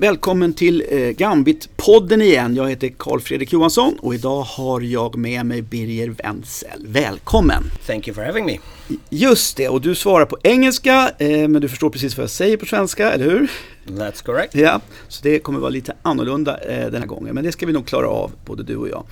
välkommen 0.00 0.52
till 0.52 0.84
eh, 0.90 0.98
Gambit-podden 0.98 2.22
igen. 2.22 2.56
Jag 2.56 2.70
heter 2.70 2.88
Karl 2.88 3.20
Fredrik 3.20 3.52
Johansson 3.52 3.98
och 4.00 4.14
idag 4.14 4.42
har 4.42 4.80
jag 4.80 5.16
med 5.16 5.46
mig 5.46 5.62
Birger 5.62 6.08
Wenzel. 6.08 6.86
Välkommen! 6.86 7.62
Thank 7.86 8.08
you 8.08 8.14
for 8.14 8.22
having 8.22 8.46
me. 8.46 8.58
Just 9.10 9.56
det, 9.56 9.68
och 9.68 9.80
du 9.80 9.94
svarar 9.94 10.26
på 10.26 10.38
engelska, 10.42 11.12
eh, 11.18 11.48
men 11.48 11.62
du 11.62 11.68
förstår 11.68 11.90
precis 11.90 12.16
vad 12.16 12.22
jag 12.22 12.30
säger 12.30 12.56
på 12.56 12.66
svenska, 12.66 13.12
eller 13.12 13.24
hur? 13.24 13.50
That's 13.86 14.24
correct. 14.24 14.54
Ja, 14.54 14.80
så 15.08 15.22
det 15.22 15.38
kommer 15.38 15.58
vara 15.58 15.70
lite 15.70 15.92
annorlunda 16.02 16.58
eh, 16.58 16.90
den 16.90 17.02
här 17.02 17.08
gången, 17.08 17.34
men 17.34 17.44
det 17.44 17.52
ska 17.52 17.66
vi 17.66 17.72
nog 17.72 17.86
klara 17.86 18.08
av, 18.08 18.32
både 18.44 18.62
du 18.62 18.76
och 18.76 18.88
jag. 18.88 19.04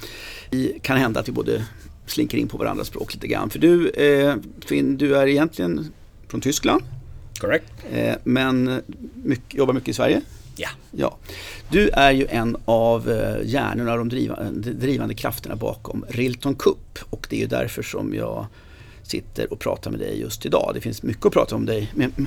Det 0.50 0.82
kan 0.82 0.96
hända 0.96 1.20
att 1.20 1.28
vi 1.28 1.32
både 1.32 1.64
slinker 2.06 2.38
in 2.38 2.48
på 2.48 2.58
varandras 2.58 2.86
språk 2.86 3.14
lite 3.14 3.26
grann. 3.26 3.50
För 3.50 3.58
du, 3.58 3.92
Finn, 4.66 4.96
du 4.96 5.16
är 5.16 5.26
egentligen 5.26 5.92
från 6.28 6.40
Tyskland. 6.40 6.82
Correct. 7.40 7.72
Men 8.24 8.82
mycket, 9.24 9.54
jobbar 9.54 9.74
mycket 9.74 9.88
i 9.88 9.92
Sverige. 9.92 10.22
Ja. 10.58 10.68
ja. 10.90 11.16
Du 11.70 11.88
är 11.88 12.12
ju 12.12 12.26
en 12.30 12.56
av 12.64 13.10
eh, 13.10 13.36
hjärnorna, 13.44 13.96
de 13.96 14.08
drivande, 14.08 14.72
drivande 14.72 15.14
krafterna 15.14 15.56
bakom 15.56 16.04
Rilton 16.08 16.54
Cup. 16.54 16.98
Och 17.10 17.26
det 17.30 17.36
är 17.36 17.40
ju 17.40 17.46
därför 17.46 17.82
som 17.82 18.14
jag 18.14 18.46
sitter 19.02 19.52
och 19.52 19.58
pratar 19.58 19.90
med 19.90 20.00
dig 20.00 20.20
just 20.20 20.46
idag. 20.46 20.70
Det 20.74 20.80
finns 20.80 21.02
mycket 21.02 21.26
att 21.26 21.32
prata 21.32 21.56
om 21.56 21.66
dig, 21.66 21.92
med, 21.94 22.12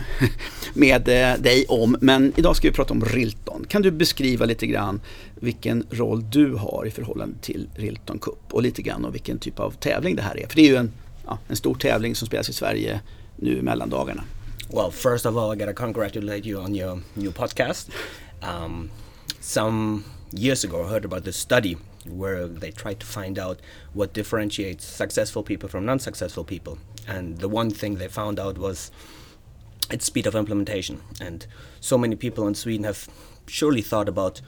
med 0.74 1.08
eh, 1.08 1.42
dig 1.42 1.66
om, 1.68 1.98
men 2.02 2.34
idag 2.36 2.56
ska 2.56 2.68
vi 2.68 2.74
prata 2.74 2.94
om 2.94 3.06
Rilton. 3.06 3.66
Kan 3.70 3.82
du 3.82 3.92
beskriva 3.92 4.46
lite 4.46 4.68
grann 4.68 5.02
vilken 5.36 5.86
roll 5.90 6.30
du 6.30 6.54
har 6.54 6.86
i 6.88 6.92
förhållande 6.92 7.36
till 7.42 7.70
Rilton 7.76 8.20
Cup 8.20 8.40
och 8.52 8.62
lite 8.62 8.82
grann 8.82 9.06
om 9.06 9.12
vilken 9.12 9.40
typ 9.40 9.60
av 9.60 9.72
tävling 9.72 10.16
det 10.16 10.22
här 10.22 10.40
är? 10.40 10.48
För 10.48 10.56
det 10.56 10.62
är 10.62 10.70
ju 10.70 10.76
en, 10.76 10.92
ja, 11.26 11.40
en 11.48 11.56
stor 11.56 11.76
tävling 11.76 12.16
som 12.16 12.28
spelas 12.28 12.50
i 12.50 12.54
Sverige 12.54 13.02
nu 13.36 13.58
i 13.58 13.62
mellandagarna. 13.62 14.24
Well, 14.74 14.92
first 14.92 15.26
of 15.26 15.36
all, 15.36 15.54
I 15.54 15.56
gotta 15.58 15.74
congratulate 15.74 16.48
you 16.48 16.64
on 16.64 16.76
your 16.76 17.00
new 17.14 17.32
podcast. 17.32 17.90
Um, 18.42 18.92
some 19.40 20.06
years 20.32 20.64
ago, 20.64 20.84
I 20.84 20.90
heard 20.90 21.06
about 21.06 21.24
this 21.24 21.38
study 21.38 21.78
where 22.06 22.48
they 22.48 22.72
tried 22.72 23.00
to 23.00 23.06
find 23.06 23.38
out 23.38 23.60
what 23.94 24.14
differentiates 24.14 24.86
successful 24.86 25.44
people 25.44 25.70
from 25.70 25.86
non-successful 25.86 26.44
people, 26.44 26.80
and 27.08 27.38
the 27.38 27.50
one 27.50 27.70
thing 27.70 27.96
they 27.96 28.08
found 28.08 28.40
out 28.40 28.58
was 28.58 28.92
its 29.92 30.06
speed 30.06 30.26
of 30.26 30.36
implementation. 30.36 31.02
And 31.20 31.46
so 31.80 31.98
many 31.98 32.16
people 32.16 32.48
in 32.48 32.56
Sweden 32.56 32.86
have 32.86 33.08
surely 33.48 33.82
thought 33.82 34.10
about, 34.10 34.42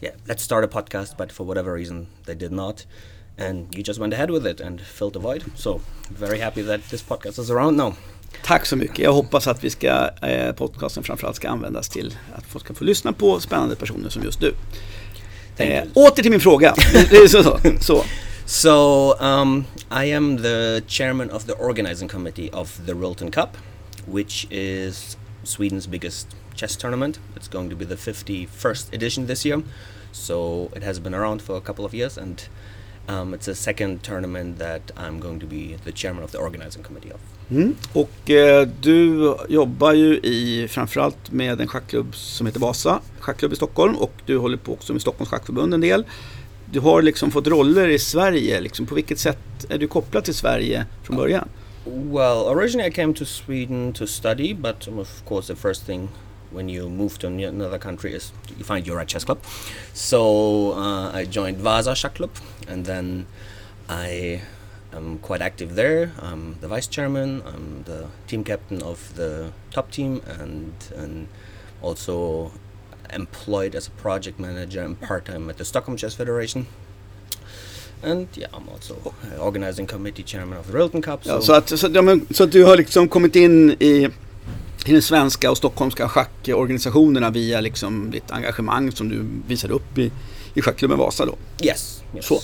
yeah, 0.00 0.12
let's 0.28 0.42
start 0.42 0.62
a 0.62 0.68
podcast, 0.68 1.16
but 1.16 1.32
for 1.32 1.44
whatever 1.44 1.72
reason 1.72 2.08
they 2.26 2.34
did 2.34 2.52
not. 2.52 2.86
And 3.36 3.74
you 3.74 3.82
just 3.82 3.98
went 3.98 4.12
ahead 4.12 4.30
with 4.30 4.46
it 4.46 4.60
and 4.60 4.80
filled 4.80 5.14
the 5.14 5.18
void. 5.18 5.44
So 5.56 5.80
very 6.10 6.38
happy 6.38 6.62
that 6.62 6.84
this 6.90 7.02
podcast 7.02 7.38
is 7.38 7.50
around 7.50 7.76
now. 7.76 7.96
Tack 8.42 8.66
så 8.66 8.76
mycket. 8.76 8.98
Jag 8.98 9.12
hoppas 9.12 9.46
att 9.46 9.64
vi 9.64 9.70
ska, 9.70 10.10
eh, 10.22 10.52
podcasten 10.52 11.02
framförallt 11.02 11.36
ska 11.36 11.48
användas 11.48 11.88
till 11.88 12.14
att 12.34 12.44
folk 12.44 12.64
ska 12.64 12.74
få 12.74 12.84
lyssna 12.84 13.12
på 13.12 13.40
spännande 13.40 13.76
personer 13.76 14.08
som 14.08 14.22
just 14.22 14.40
du. 14.40 14.54
Eh, 15.56 15.84
åter 15.94 16.22
till 16.22 16.30
min 16.30 16.40
fråga. 16.40 16.74
så, 17.28 17.58
så. 17.80 18.04
so 18.46 19.14
um, 19.20 19.64
I 19.90 20.14
am 20.14 20.42
the 20.42 20.80
chairman 20.86 21.30
of 21.30 21.44
the 21.44 21.52
organizing 21.52 22.08
committee 22.08 22.50
of 22.52 22.80
the 22.86 22.92
Rilton 22.92 23.30
Cup, 23.30 23.56
which 24.06 24.46
is 24.50 25.16
Sweden's 25.44 25.90
biggest 25.90 26.26
chess 26.54 26.76
tournament. 26.76 27.20
It's 27.36 27.48
going 27.48 27.70
to 27.70 27.76
be 27.76 27.84
the 27.84 27.96
51st 27.96 28.94
edition 28.94 29.26
this 29.26 29.44
year, 29.44 29.62
so 30.12 30.70
it 30.76 30.82
has 30.82 30.98
been 30.98 31.14
around 31.14 31.42
for 31.42 31.56
a 31.56 31.60
couple 31.60 31.84
of 31.84 31.94
years 31.94 32.18
and 32.18 32.48
Um, 33.08 33.34
it's 33.34 33.48
a 33.48 33.54
second 33.54 34.02
tournament 34.02 34.58
that 34.58 34.92
I'm 34.96 35.20
going 35.20 35.40
to 35.40 35.46
be 35.46 35.76
the 35.84 35.92
chairman 35.92 36.24
of 36.24 36.30
the 36.30 36.38
organizing 36.38 36.82
committee 36.82 37.12
of. 37.12 37.20
Mm. 37.50 37.74
Och 37.92 38.30
eh, 38.30 38.68
du 38.80 39.34
jobbar 39.48 39.92
ju 39.92 40.16
i 40.16 40.68
framförallt 40.68 41.32
med 41.32 41.60
en 41.60 41.68
schackklubb 41.68 42.14
som 42.14 42.46
heter 42.46 42.60
Vasa, 42.60 43.00
schackklubb 43.20 43.52
i 43.52 43.56
Stockholm 43.56 43.96
och 43.96 44.12
du 44.26 44.38
håller 44.38 44.56
på 44.56 44.72
också 44.72 44.92
med 44.92 45.02
Stockholms 45.02 45.30
schackförbund 45.30 45.74
en 45.74 45.80
del. 45.80 46.04
Du 46.70 46.80
har 46.80 47.02
liksom 47.02 47.30
fått 47.30 47.46
roller 47.46 47.88
i 47.88 47.98
Sverige, 47.98 48.60
liksom, 48.60 48.86
på 48.86 48.94
vilket 48.94 49.18
sätt 49.18 49.38
är 49.68 49.78
du 49.78 49.88
kopplad 49.88 50.24
till 50.24 50.34
Sverige 50.34 50.86
från 51.02 51.16
början? 51.16 51.48
Well, 51.86 52.56
originally 52.56 52.88
I 52.88 52.92
came 52.92 53.14
to 53.14 53.24
Sweden 53.24 53.92
to 53.92 54.06
study, 54.06 54.54
but 54.54 54.88
of 54.88 55.24
course 55.28 55.54
the 55.54 55.60
first 55.60 55.86
thing 55.86 56.08
when 56.54 56.68
you 56.68 56.88
move 56.88 57.18
to 57.18 57.26
another 57.26 57.78
country 57.78 58.14
is 58.14 58.32
you 58.56 58.64
find 58.64 58.86
your 58.86 58.96
right 58.96 59.08
chess 59.08 59.24
club. 59.24 59.42
So 59.92 60.72
uh, 60.72 61.10
I 61.12 61.24
joined 61.24 61.58
Vasa 61.58 61.92
Shach 61.92 62.14
Club, 62.14 62.30
and 62.68 62.86
then 62.86 63.26
I 63.88 64.42
am 64.92 65.18
quite 65.18 65.42
active 65.42 65.74
there. 65.74 66.12
I'm 66.20 66.56
the 66.60 66.68
vice 66.68 66.86
chairman. 66.86 67.42
I'm 67.46 67.82
the 67.84 68.06
team 68.26 68.44
captain 68.44 68.82
of 68.82 69.14
the 69.16 69.52
top 69.70 69.90
team, 69.90 70.22
and 70.26 70.72
and 70.96 71.28
also 71.82 72.52
employed 73.12 73.74
as 73.74 73.86
a 73.88 73.90
project 73.90 74.38
manager 74.38 74.82
and 74.82 75.00
part 75.00 75.26
time 75.26 75.50
at 75.50 75.56
the 75.58 75.64
Stockholm 75.64 75.96
Chess 75.96 76.14
Federation. 76.14 76.66
And 78.02 78.28
yeah, 78.34 78.48
I'm 78.52 78.68
also 78.68 79.14
organizing 79.40 79.86
committee 79.86 80.22
chairman 80.22 80.58
of 80.58 80.66
the 80.66 80.78
Rilton 80.78 81.02
Cup. 81.02 81.24
So. 81.24 81.30
Ja, 81.30 81.40
så, 81.40 81.52
att, 81.52 81.78
så, 81.78 81.88
ja, 81.92 82.02
men, 82.02 82.26
så 82.30 82.44
att 82.44 82.52
du 82.52 82.64
har 82.64 82.76
liksom 82.76 83.08
kommit 83.08 83.36
in 83.36 83.70
i 83.70 84.08
i 84.84 84.92
den 84.92 85.02
svenska 85.02 85.50
och 85.50 85.56
stockholmska 85.56 86.08
schackorganisationerna 86.08 87.30
via 87.30 87.60
liksom 87.60 88.10
ditt 88.10 88.30
engagemang 88.30 88.92
som 88.92 89.08
du 89.08 89.24
visade 89.48 89.74
upp 89.74 89.98
i, 89.98 90.10
i 90.54 90.62
schackklubben 90.62 90.98
Vasa 90.98 91.26
då? 91.26 91.36
Yes. 91.62 92.02
yes. 92.14 92.26
Så. 92.26 92.34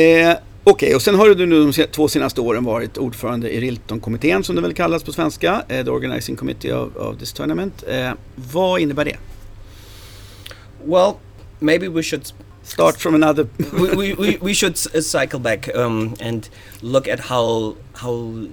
Eh, 0.00 0.36
Okej, 0.68 0.86
okay. 0.86 0.94
och 0.94 1.02
sen 1.02 1.14
har 1.14 1.28
du 1.28 1.46
nu 1.46 1.72
de 1.72 1.86
två 1.86 2.08
senaste 2.08 2.40
åren 2.40 2.64
varit 2.64 2.98
ordförande 2.98 3.50
i 3.50 3.60
Rilton-kommittén 3.60 4.44
som 4.44 4.56
det 4.56 4.62
väl 4.62 4.74
kallas 4.74 5.02
på 5.02 5.12
svenska, 5.12 5.62
eh, 5.68 5.84
the 5.84 5.90
organizing 5.90 6.36
committee 6.36 6.72
of, 6.72 6.96
of 6.96 7.18
this 7.18 7.32
tournament. 7.32 7.84
Eh, 7.88 8.10
vad 8.34 8.80
innebär 8.80 9.04
det? 9.04 9.16
Well, 10.84 11.12
maybe 11.58 11.88
we 11.88 12.02
should 12.02 12.32
start 12.62 12.96
from 12.96 13.14
another. 13.14 13.46
we, 13.96 14.14
we, 14.14 14.38
we 14.40 14.54
should 14.54 14.76
cycle 15.04 15.38
back 15.38 15.68
um, 15.74 16.14
and 16.20 16.48
look 16.80 17.08
at 17.08 17.20
how 17.20 17.74
how 17.92 18.46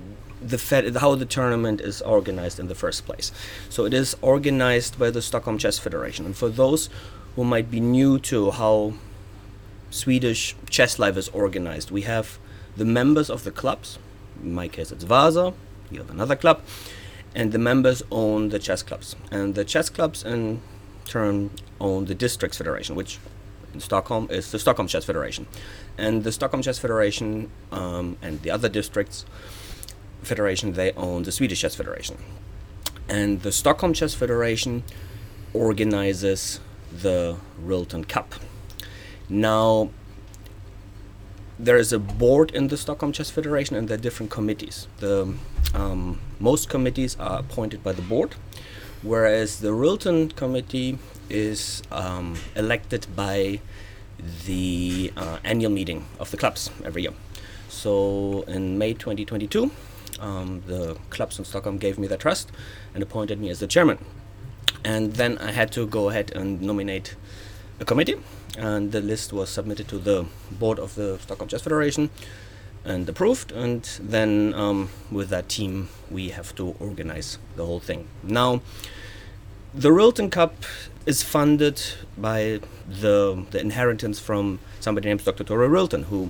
the 0.49 0.57
fed, 0.57 0.95
how 0.97 1.15
the 1.15 1.25
tournament 1.25 1.81
is 1.81 2.01
organized 2.01 2.59
in 2.59 2.67
the 2.67 2.75
first 2.75 3.05
place. 3.05 3.31
So 3.69 3.85
it 3.85 3.93
is 3.93 4.15
organized 4.21 4.99
by 4.99 5.09
the 5.09 5.21
Stockholm 5.21 5.57
Chess 5.57 5.79
Federation. 5.79 6.25
And 6.25 6.35
for 6.35 6.49
those 6.49 6.89
who 7.35 7.43
might 7.43 7.71
be 7.71 7.79
new 7.79 8.19
to 8.19 8.51
how 8.51 8.93
Swedish 9.89 10.55
chess 10.69 10.99
life 10.99 11.17
is 11.17 11.29
organized, 11.29 11.91
we 11.91 12.01
have 12.03 12.39
the 12.75 12.85
members 12.85 13.29
of 13.29 13.43
the 13.43 13.51
clubs. 13.51 13.99
In 14.41 14.53
my 14.53 14.67
case, 14.67 14.91
it's 14.91 15.03
Vasa. 15.03 15.53
You 15.91 15.99
have 15.99 16.09
another 16.09 16.35
club, 16.35 16.61
and 17.35 17.51
the 17.51 17.59
members 17.59 18.01
own 18.11 18.49
the 18.49 18.59
chess 18.59 18.81
clubs, 18.81 19.15
and 19.31 19.53
the 19.53 19.63
chess 19.63 19.89
clubs 19.89 20.23
in 20.23 20.61
turn 21.05 21.51
own 21.79 22.05
the 22.05 22.15
districts 22.15 22.57
federation, 22.57 22.95
which 22.95 23.19
in 23.73 23.79
Stockholm 23.79 24.27
is 24.31 24.51
the 24.51 24.59
Stockholm 24.59 24.87
Chess 24.87 25.05
Federation, 25.05 25.47
and 25.97 26.23
the 26.23 26.31
Stockholm 26.31 26.63
Chess 26.63 26.79
Federation 26.79 27.51
um, 27.71 28.17
and 28.21 28.41
the 28.41 28.51
other 28.51 28.69
districts 28.69 29.25
Federation, 30.23 30.73
they 30.73 30.91
own 30.94 31.23
the 31.23 31.31
Swedish 31.31 31.61
Chess 31.61 31.75
Federation. 31.75 32.17
And 33.07 33.41
the 33.41 33.51
Stockholm 33.51 33.94
Chess 33.94 34.13
Federation 34.13 34.84
organizes 35.53 36.59
the 36.91 37.38
Rilton 37.63 38.07
Cup. 38.07 38.35
Now, 39.29 39.89
there 41.59 41.78
is 41.78 41.94
a 41.94 42.00
board 42.00 42.51
in 42.51 42.67
the 42.67 42.78
Stockholm 42.78 43.12
Chess 43.12 43.29
Federation 43.29 43.75
and 43.75 43.88
there 43.88 43.95
are 43.97 44.01
different 44.01 44.31
committees. 44.31 44.88
The 45.00 45.33
um, 45.73 46.19
most 46.39 46.69
committees 46.69 47.16
are 47.19 47.39
appointed 47.39 47.83
by 47.83 47.94
the 47.94 48.01
board, 48.01 48.35
whereas 49.01 49.59
the 49.59 49.69
Rilton 49.69 50.35
committee 50.35 50.97
is 51.29 51.83
um, 51.91 52.35
elected 52.56 53.07
by 53.16 53.59
the 54.45 55.12
uh, 55.15 55.39
annual 55.44 55.71
meeting 55.71 56.06
of 56.19 56.31
the 56.31 56.38
clubs 56.38 56.69
every 56.83 57.03
year. 57.03 57.13
So 57.69 58.44
in 58.47 58.77
May 58.77 58.94
2022, 58.94 59.71
um, 60.23 60.63
the 60.65 60.97
clubs 61.09 61.37
in 61.37 61.45
Stockholm 61.45 61.77
gave 61.77 61.99
me 61.99 62.07
the 62.07 62.17
trust 62.17 62.51
and 62.93 63.03
appointed 63.03 63.39
me 63.39 63.49
as 63.49 63.59
the 63.59 63.67
chairman. 63.67 63.97
And 64.83 65.13
then 65.13 65.37
I 65.37 65.51
had 65.51 65.71
to 65.73 65.85
go 65.85 66.09
ahead 66.09 66.31
and 66.35 66.61
nominate 66.61 67.15
a 67.79 67.85
committee, 67.85 68.17
and 68.57 68.91
the 68.91 69.01
list 69.01 69.33
was 69.33 69.49
submitted 69.49 69.87
to 69.89 69.97
the 69.97 70.25
board 70.51 70.79
of 70.79 70.95
the 70.95 71.19
Stockholm 71.19 71.49
Chess 71.49 71.61
Federation 71.61 72.09
and 72.85 73.07
approved. 73.07 73.51
And 73.51 73.83
then 74.01 74.53
um, 74.53 74.89
with 75.11 75.29
that 75.29 75.49
team, 75.49 75.89
we 76.09 76.29
have 76.29 76.55
to 76.55 76.75
organize 76.79 77.37
the 77.55 77.65
whole 77.65 77.79
thing. 77.79 78.07
Now, 78.23 78.61
the 79.73 79.89
Rilton 79.89 80.31
Cup 80.31 80.63
is 81.05 81.23
funded 81.23 81.81
by 82.17 82.59
the 82.87 83.45
the 83.51 83.59
inheritance 83.59 84.19
from 84.19 84.59
somebody 84.79 85.09
named 85.09 85.25
Dr. 85.25 85.43
Tore 85.43 85.67
Rilton, 85.67 86.03
who 86.05 86.29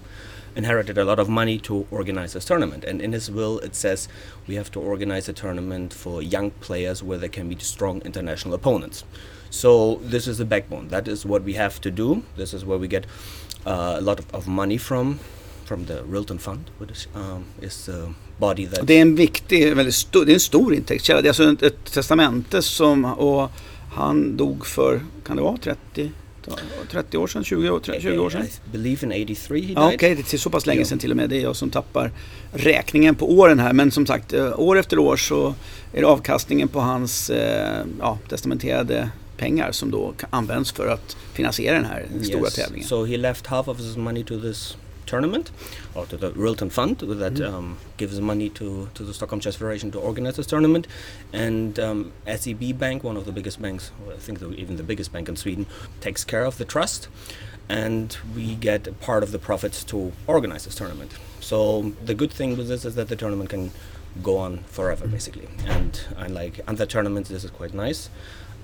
inherited 0.55 0.97
a 0.97 1.03
lot 1.03 1.19
of 1.19 1.29
money 1.29 1.57
to 1.59 1.85
organize 1.91 2.33
this 2.33 2.45
tournament. 2.45 2.83
And 2.83 3.01
in 3.01 3.13
his 3.13 3.29
will, 3.29 3.59
it 3.59 3.75
says 3.75 4.07
we 4.47 4.55
have 4.55 4.71
to 4.71 4.79
organize 4.79 5.29
a 5.29 5.33
tournament 5.33 5.94
for 5.94 6.21
young 6.21 6.51
players 6.51 7.03
where 7.03 7.17
there 7.17 7.29
can 7.29 7.50
be 7.50 7.57
strong 7.59 8.01
international 8.01 8.53
opponents. 8.53 9.03
So 9.50 10.00
this 10.03 10.27
is 10.27 10.38
the 10.38 10.45
backbone. 10.45 10.88
That 10.89 11.07
is 11.07 11.25
what 11.25 11.44
we 11.44 11.53
have 11.53 11.79
to 11.81 11.91
do. 11.91 12.23
This 12.38 12.53
is 12.53 12.65
where 12.65 12.77
we 12.77 12.88
get 12.88 13.05
uh, 13.65 13.95
a 14.00 14.01
lot 14.01 14.19
of, 14.19 14.33
of 14.33 14.47
money 14.47 14.77
from 14.77 15.19
from 15.65 15.85
the 15.85 16.03
Rilton 16.03 16.39
Fund, 16.39 16.69
which 16.77 17.07
um, 17.15 17.45
is 17.61 17.85
the 17.85 18.13
body 18.38 18.65
that... 18.65 18.88
Det 18.88 18.94
är 18.94 19.01
en 19.01 19.15
viktig, 19.15 19.75
väldigt 19.75 19.95
stor, 19.95 20.25
det 20.25 20.31
är 20.31 20.33
en 20.33 20.39
stor 20.39 20.73
intäktskälla. 20.73 21.21
Det 21.21 21.27
är 21.27 21.29
alltså 21.29 21.51
ett, 21.51 21.63
ett 21.63 21.94
testamente 21.94 22.61
som, 22.61 23.05
och 23.05 23.51
Han 23.94 24.38
dog 24.38 24.65
för, 24.65 25.01
kan 25.25 25.35
det 25.35 25.44
vara 25.44 25.57
30, 25.57 26.11
30 26.91 27.17
år 27.17 27.27
sedan? 27.27 27.43
20 27.43 27.69
år, 27.69 27.81
20 27.99 28.19
år 28.19 28.29
sedan? 28.29 28.45
I 28.45 28.49
believe 28.71 29.05
in 29.05 29.11
83 29.11 29.59
he 29.59 29.65
died. 29.67 29.77
Ja, 29.77 29.85
Okej, 29.85 29.95
okay. 29.95 30.15
det 30.15 30.33
är 30.33 30.37
så 30.37 30.49
pass 30.49 30.65
länge 30.65 30.85
sedan 30.85 30.99
till 30.99 31.11
och 31.11 31.17
med. 31.17 31.29
Det 31.29 31.37
är 31.37 31.41
jag 31.41 31.55
som 31.55 31.69
tappar 31.69 32.11
räkningen 32.51 33.15
på 33.15 33.31
åren 33.31 33.59
här. 33.59 33.73
Men 33.73 33.91
som 33.91 34.05
sagt, 34.05 34.33
eh, 34.33 34.59
år 34.59 34.79
efter 34.79 34.99
år 34.99 35.17
så 35.17 35.55
är 35.93 36.01
det 36.01 36.07
avkastningen 36.07 36.67
på 36.67 36.79
hans 36.79 37.29
eh, 37.29 37.85
ja, 37.99 38.17
testamenterade 38.29 39.09
pengar 39.37 39.71
som 39.71 39.91
då 39.91 40.13
används 40.29 40.71
för 40.71 40.87
att 40.87 41.17
finansiera 41.33 41.75
den 41.75 41.85
här 41.85 42.05
stora 42.23 42.41
Yes. 42.41 42.55
tävlingen. 42.55 42.87
So 42.87 43.05
he 43.05 43.17
left 43.17 43.47
half 43.47 43.67
of 43.67 43.77
his 43.77 43.97
money 43.97 44.23
to 44.23 44.41
this 44.41 44.77
tournament, 45.13 45.51
or 45.95 46.04
to 46.12 46.18
the 46.24 46.31
Rilton 46.44 46.71
Fund 46.77 46.95
that 47.24 47.33
Mm-hmm. 47.33 47.56
um, 47.56 47.77
gives 48.01 48.15
money 48.31 48.50
to, 48.60 48.65
to 48.98 49.01
the 49.07 49.13
Stockholm 49.13 49.39
Chess 49.44 49.56
Federation 49.62 49.92
to 49.92 50.00
organize 50.10 50.36
this 50.39 50.48
tournament. 50.54 50.86
And 51.31 51.71
um, 51.88 52.00
SEB 52.39 52.63
Bank, 52.83 52.98
one 53.04 53.18
of 53.21 53.25
the 53.30 53.31
biggest 53.31 53.57
banks, 53.65 53.92
well, 54.00 54.15
I 54.15 54.19
think 54.25 54.39
the, 54.39 54.50
even 54.63 54.74
the 54.77 54.88
biggest 54.92 55.10
bank 55.15 55.25
in 55.30 55.36
Sweden, 55.36 55.65
takes 56.06 56.21
care 56.33 56.45
of 56.45 56.57
the 56.57 56.65
trust. 56.65 57.01
And 57.69 58.07
we 58.36 58.45
get 58.69 58.81
a 58.88 58.95
part 59.07 59.21
of 59.25 59.30
the 59.31 59.39
profits 59.50 59.83
to 59.92 59.98
organize 60.27 60.63
this 60.65 60.75
tournament. 60.75 61.12
So 61.39 61.57
the 62.10 62.15
good 62.21 62.31
thing 62.39 62.57
with 62.57 62.68
this 62.68 62.83
is 62.86 62.94
that 62.95 63.07
the 63.07 63.15
tournament 63.15 63.50
can 63.56 63.71
go 64.21 64.38
on 64.38 64.54
forever, 64.77 65.06
basically. 65.07 65.48
And 65.77 65.92
unlike 66.25 66.56
other 66.68 66.88
tournaments, 66.95 67.30
this 67.30 67.44
is 67.44 67.51
quite 67.51 67.74
nice, 67.74 68.10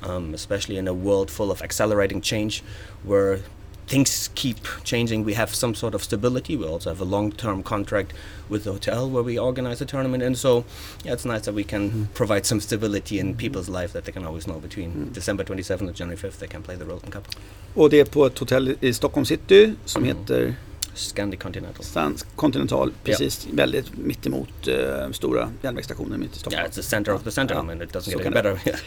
um, 0.09 0.33
especially 0.33 0.77
in 0.81 0.87
a 0.87 0.93
world 1.07 1.29
full 1.37 1.49
of 1.51 1.61
accelerating 1.61 2.21
change, 2.21 2.63
where 3.09 3.39
things 3.89 4.29
keep 4.35 4.57
changing. 4.83 5.25
We 5.25 5.33
have 5.33 5.53
some 5.53 5.73
sort 5.75 5.95
of 5.95 6.03
stability. 6.03 6.55
We 6.55 6.65
also 6.65 6.89
have 6.89 7.01
a 7.01 7.09
long-term 7.15 7.63
contract 7.63 8.13
with 8.49 8.63
the 8.63 8.71
hotel 8.71 9.09
where 9.09 9.23
we 9.23 9.39
organize 9.39 9.79
the 9.79 9.85
tournament, 9.85 10.23
and 10.23 10.37
so 10.37 10.63
yeah, 11.03 11.13
it's 11.13 11.25
nice 11.25 11.45
that 11.45 11.55
we 11.55 11.63
can 11.63 11.89
mm-hmm. 11.89 12.03
provide 12.13 12.45
some 12.45 12.61
stability 12.61 13.19
in 13.19 13.27
mm-hmm. 13.27 13.37
people's 13.37 13.69
life 13.69 13.91
that 13.93 14.03
they 14.05 14.11
can 14.11 14.25
always 14.25 14.45
know 14.45 14.59
between 14.59 14.89
mm-hmm. 14.89 15.13
December 15.13 15.43
27th 15.43 15.81
and 15.81 15.95
January 15.95 16.17
5th 16.17 16.37
they 16.39 16.47
can 16.47 16.61
play 16.63 16.75
the 16.77 16.85
Rolton 16.85 17.11
Cup. 17.11 17.27
Och 17.73 17.89
det 17.89 17.99
är 17.99 18.05
på 18.05 18.25
ett 18.25 18.39
hotell 18.39 18.75
i 18.79 18.93
Stockholm 18.93 19.25
city 19.25 19.73
som 19.85 20.03
Mm. 20.03 20.17
heter 20.17 20.55
Scandi 20.99 21.37
Continental. 21.37 21.85
Stans 21.85 22.25
Continental. 22.35 22.91
Precis, 23.03 23.47
väldigt 23.51 23.97
mittemot 23.97 24.67
eh, 24.67 25.11
stora 25.11 25.49
järnvägsstationen 25.61 26.19
mitt 26.19 26.35
i 26.35 26.39
Stockholm. 26.39 26.59
Yeah, 26.59 26.71
it's 26.71 26.75
the 26.75 26.83
center 26.83 27.13
of 27.13 27.23
the 27.23 27.31
center. 27.31 27.55
Ja, 27.55 27.61
I 27.61 27.65
mean, 27.65 27.81
it 27.81 27.93
doesn't 27.93 28.09
get 28.09 28.25
any 28.25 28.35
det 28.35 28.43
better. 28.43 28.79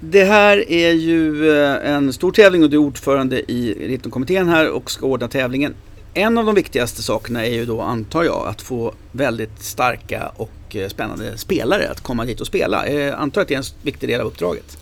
Det 0.00 0.24
här 0.24 0.70
är 0.70 0.90
ju 0.92 1.50
eh, 1.56 1.90
en 1.90 2.12
stor 2.12 2.32
tävling 2.32 2.62
och 2.62 2.70
du 2.70 2.76
är 2.76 2.80
ordförande 2.80 3.52
i 3.52 3.88
Rittenkommittén 3.88 4.48
här 4.48 4.70
och 4.70 4.90
ska 4.90 5.06
ordna 5.06 5.28
tävlingen. 5.28 5.74
En 6.14 6.38
av 6.38 6.44
de 6.44 6.54
viktigaste 6.54 7.02
sakerna 7.02 7.46
är 7.46 7.52
ju 7.52 7.66
då, 7.66 7.80
antar 7.80 8.24
jag, 8.24 8.46
att 8.48 8.62
få 8.62 8.94
väldigt 9.12 9.62
starka 9.62 10.32
och 10.36 10.76
eh, 10.76 10.88
spännande 10.88 11.38
spelare 11.38 11.90
att 11.90 12.00
komma 12.00 12.24
dit 12.24 12.40
och 12.40 12.46
spela. 12.46 12.88
Jag 12.90 13.14
antar 13.14 13.40
att 13.40 13.48
det 13.48 13.54
är 13.54 13.58
en 13.58 13.64
viktig 13.82 14.08
del 14.08 14.20
av 14.20 14.26
uppdraget. 14.26 14.78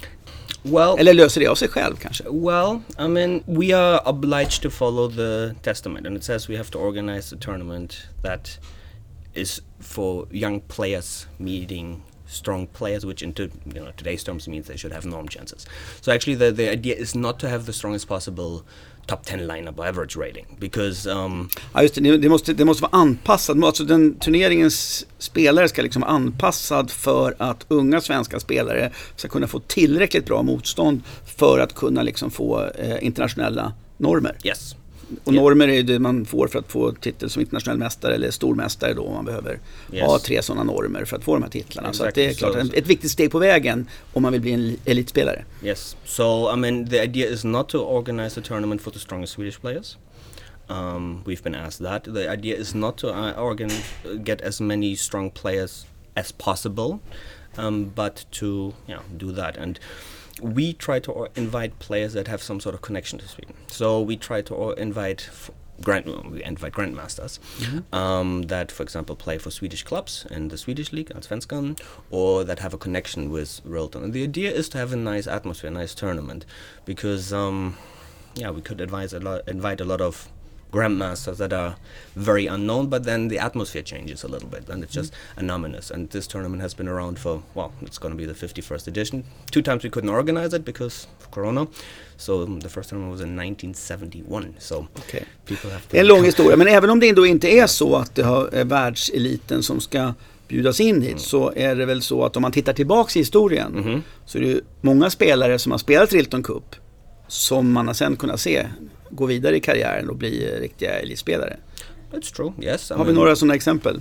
Well, 0.63 0.99
Eller 0.99 1.15
löser 1.15 1.41
det 1.41 1.47
av 1.47 1.55
sig 1.55 1.69
själv 1.69 1.97
kanske? 1.97 2.25
Well, 2.29 2.81
I 2.99 3.09
mean, 3.09 3.43
we 3.47 3.77
are 3.77 4.01
obliged 4.05 4.63
to 4.63 4.71
follow 4.71 5.11
the 5.11 5.55
testament, 5.63 6.07
and 6.07 6.17
it 6.17 6.25
says 6.25 6.49
we 6.49 6.57
have 6.57 6.71
to 6.71 6.79
organize 6.79 7.35
a 7.35 7.39
tournament 7.41 7.97
that 8.23 8.59
is 9.35 9.63
for 9.81 10.27
young 10.31 10.61
players 10.61 11.27
meeting 11.39 12.03
strong 12.33 12.67
players, 12.67 13.05
which 13.05 13.23
in 13.23 13.33
to, 13.33 13.43
you 13.43 13.81
know 13.81 13.93
today's 13.97 14.25
terms 14.25 14.49
means 14.49 14.67
they 14.67 14.77
should 14.77 14.95
have 14.95 15.07
norm 15.09 15.29
chances. 15.29 15.67
So 16.01 16.13
actually, 16.13 16.37
the 16.37 16.51
the 16.53 16.73
idea 16.73 16.95
is 16.95 17.15
not 17.15 17.39
to 17.39 17.49
have 17.49 17.65
the 17.67 17.73
strongest 17.73 18.09
possible 18.09 18.63
top 19.07 19.25
10 19.25 19.41
lineup 19.41 19.79
or 19.79 19.87
average 19.87 20.17
rating 20.17 20.47
because 20.59 21.07
um, 21.07 21.51
Ja, 21.75 21.83
just 21.83 21.95
det, 21.95 22.17
det 22.17 22.29
måste, 22.29 22.53
det 22.53 22.65
måste 22.65 22.83
vara 22.83 22.97
anpassat. 22.97 23.65
Alltså 23.65 23.85
den 23.85 24.15
turneringens 24.15 25.07
spelare 25.19 25.69
ska 25.69 25.83
liksom 25.83 26.03
vara 26.03 26.13
anpassad 26.13 26.91
för 26.91 27.35
att 27.39 27.67
unga 27.69 28.01
svenska 28.01 28.41
spelare 28.41 28.93
ska 29.17 29.29
kunna 29.29 29.47
få 29.47 29.59
tillräckligt 29.59 30.27
bra 30.27 30.43
motstånd 30.43 31.01
för 31.25 31.59
att 31.59 31.75
kunna 31.75 32.03
liksom 32.03 32.31
få 32.31 32.71
eh, 32.79 33.05
internationella 33.05 33.73
normer. 33.97 34.37
yes, 34.45 34.77
Och 35.25 35.35
normer 35.35 35.69
är 35.69 35.73
ju 35.75 35.83
det 35.83 35.99
man 35.99 36.25
får 36.25 36.49
för 36.49 36.59
att 36.59 36.73
få 36.73 36.93
titel 36.93 37.31
som 37.31 37.41
internationell 37.43 37.79
mästare 37.79 38.15
eller 38.15 38.31
stormästare 38.31 38.95
då. 38.95 39.11
Man 39.11 39.25
behöver 39.25 39.59
Yes. 39.93 40.07
ha 40.07 40.19
tre 40.19 40.43
sådana 40.43 40.65
normer 40.65 41.05
för 41.05 41.17
att 41.17 41.25
få 41.25 41.35
de 41.35 41.43
här 41.43 41.51
titlarna. 41.51 41.93
Så 41.93 42.05
Exactly. 42.05 42.23
det 42.25 42.31
är 42.31 42.35
klart 42.35 42.53
Så- 42.53 42.59
ett, 42.59 42.75
ett 42.75 42.87
viktigt 42.87 43.11
steg 43.11 43.31
på 43.31 43.39
vägen 43.39 43.87
om 44.13 44.23
man 44.23 44.33
vill 44.33 44.41
bli 44.41 44.53
en 44.53 44.77
elitspelare. 44.85 45.45
Yes. 45.65 45.97
So 46.05 46.53
I 46.55 46.57
mean, 46.57 46.89
the 46.89 47.03
idea 47.05 47.27
is 47.31 47.45
not 47.45 47.69
to 47.69 47.79
organize 47.79 48.41
a 48.41 48.43
tournament 48.47 48.83
for 48.83 48.91
the 48.91 48.99
strongest 48.99 49.33
Swedish 49.33 49.61
players. 49.61 49.97
Um, 50.69 51.23
we've 51.27 51.43
been 51.43 51.55
asked 51.55 51.87
that. 51.91 52.05
The 52.05 52.29
idea 52.33 52.57
is 52.57 52.75
not 52.75 52.97
to 52.99 53.09
uh, 53.09 53.39
organ 53.45 53.71
get 54.25 54.41
as 54.43 54.61
many 54.61 54.97
strong 54.97 55.31
players 55.31 55.87
as 56.15 56.33
possible, 56.33 56.99
um, 57.59 57.93
but 57.97 58.27
to 58.31 58.47
you 58.47 58.73
know 58.95 59.03
do 59.19 59.33
that 59.33 59.57
and. 59.59 59.79
We 60.41 60.73
try 60.73 60.99
to 61.01 61.29
invite 61.37 61.79
players 61.79 62.13
that 62.15 62.29
have 62.29 62.43
some 62.43 62.61
sort 62.61 62.75
of 62.75 62.83
connection 62.83 63.19
to 63.19 63.29
Sweden. 63.29 63.55
So 63.69 64.01
we 64.01 64.17
try 64.17 64.41
to 64.43 64.73
invite 64.73 65.27
f- 65.29 65.51
grand, 65.81 66.07
we 66.31 66.43
invite 66.45 66.73
grandmasters 66.73 67.39
um, 67.93 68.43
that, 68.43 68.71
for 68.73 68.83
example, 68.83 69.17
play 69.17 69.39
for 69.39 69.51
Swedish 69.51 69.83
clubs 69.83 70.27
in 70.31 70.49
the 70.49 70.57
Swedish 70.57 70.93
league, 70.93 71.11
Allsvenskan, 71.11 71.79
or 72.11 72.45
that 72.45 72.61
have 72.61 72.73
a 72.73 72.79
connection 72.79 73.31
with 73.31 73.61
Rilton. 73.67 74.05
And 74.05 74.13
the 74.13 74.23
idea 74.23 74.51
is 74.53 74.69
to 74.71 74.79
have 74.79 74.93
a 74.93 74.97
nice 74.97 75.27
atmosphere, 75.27 75.69
a 75.69 75.73
nice 75.73 75.95
tournament, 75.95 76.47
because 76.85 77.33
um, 77.33 77.77
yeah, 78.35 78.51
we 78.51 78.63
could 78.63 78.81
advise 78.81 79.13
a 79.13 79.21
lot, 79.21 79.47
invite 79.49 79.81
a 79.81 79.85
lot 79.85 80.01
of 80.01 80.29
grandmasters 80.73 81.37
that 81.37 81.53
are 81.53 81.75
very 82.15 82.47
unknown, 82.47 82.87
but 82.89 83.05
then 83.05 83.29
the 83.29 83.39
atmosphere 83.39 83.83
changes 83.83 84.25
a 84.25 84.29
little 84.29 84.49
bit, 84.49 84.69
and 84.71 84.83
it's 84.85 84.95
just 84.97 85.13
anonymous. 85.37 85.91
And 85.91 86.11
this 86.11 86.27
tournament 86.27 86.63
has 86.63 86.77
been 86.77 86.89
around 86.89 87.19
for 87.19 87.43
well, 87.55 87.71
it's 87.83 87.99
going 87.99 88.13
to 88.19 88.27
be 88.27 88.33
the 88.33 88.47
51st 88.47 88.89
edition. 88.89 89.25
Two 89.53 89.63
times 89.63 89.85
we 89.85 89.91
couldn't 89.91 90.11
organize 90.11 90.57
it 90.57 90.65
because 90.65 91.07
of 91.21 91.31
Corona, 91.31 91.67
so 92.17 92.43
um, 92.43 92.61
the 92.61 92.69
first 92.69 92.89
tournament 92.89 93.13
was 93.13 93.21
in 93.21 93.39
1971. 93.39 94.55
So 94.59 94.87
Okej. 94.99 95.25
people 95.47 95.71
have 95.71 95.83
to. 95.89 95.97
En 95.97 96.07
lång 96.07 96.25
historia, 96.31 96.57
men 96.57 96.69
även 96.69 96.91
om 96.91 97.01
det 97.01 97.09
ändå 97.09 97.27
inte 97.27 97.49
är 97.49 97.67
så 97.67 97.97
att 97.97 98.15
det 98.15 98.23
är 98.53 98.65
världseliten 98.65 99.63
som 99.63 99.81
ska 99.81 100.15
bjudas 100.49 100.81
in 100.81 101.03
hit 101.03 101.21
så 101.21 101.53
är 101.57 101.75
det 101.77 101.87
väl 101.87 102.03
så 102.03 102.25
att 102.25 102.37
om 102.37 102.43
man 102.43 102.53
tittar 102.53 102.73
tillbaks 102.73 103.17
i 103.17 103.19
historien 103.19 103.73
Mhm. 103.73 104.03
så 104.27 104.39
är 104.39 104.43
det 104.43 104.49
ju 104.49 104.61
många 104.81 105.11
spelare 105.11 105.59
som 105.59 105.73
har 105.73 105.79
spelat 105.79 106.13
Rilton 106.13 106.43
Cup 106.43 106.77
som 107.29 107.73
man 107.73 107.87
har 107.87 107.95
sen 107.95 108.17
kunnat 108.17 108.41
se 108.41 108.67
gå 109.13 109.27
vidare 109.27 109.57
i 109.57 109.61
karriären 109.61 110.11
och 110.11 110.17
bli 110.17 110.53
eh, 110.53 110.61
riktiga 110.61 111.01
elitspelare. 111.01 111.57
It's 112.13 112.35
true. 112.37 112.53
Yes. 112.61 112.91
I 112.91 112.95
Har 112.95 113.05
vi 113.05 113.13
några 113.13 113.37
sådana 113.37 113.55
exempel? 113.55 114.01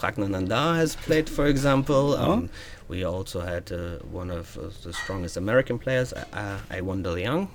Pragna 0.00 0.28
Nanda 0.28 0.56
has 0.56 0.96
played, 0.96 1.28
for 1.28 1.46
example. 1.46 1.94
Ja. 1.94 2.32
Um, 2.32 2.48
we 2.88 3.04
also 3.04 3.40
had 3.40 3.72
uh, 3.72 3.78
one 4.20 4.40
of 4.40 4.58
uh, 4.58 4.62
the 4.84 4.92
strongest 4.92 5.36
American 5.36 5.78
players, 5.78 6.12
uh, 6.12 6.76
Iwanda 6.78 7.14
Liang, 7.14 7.48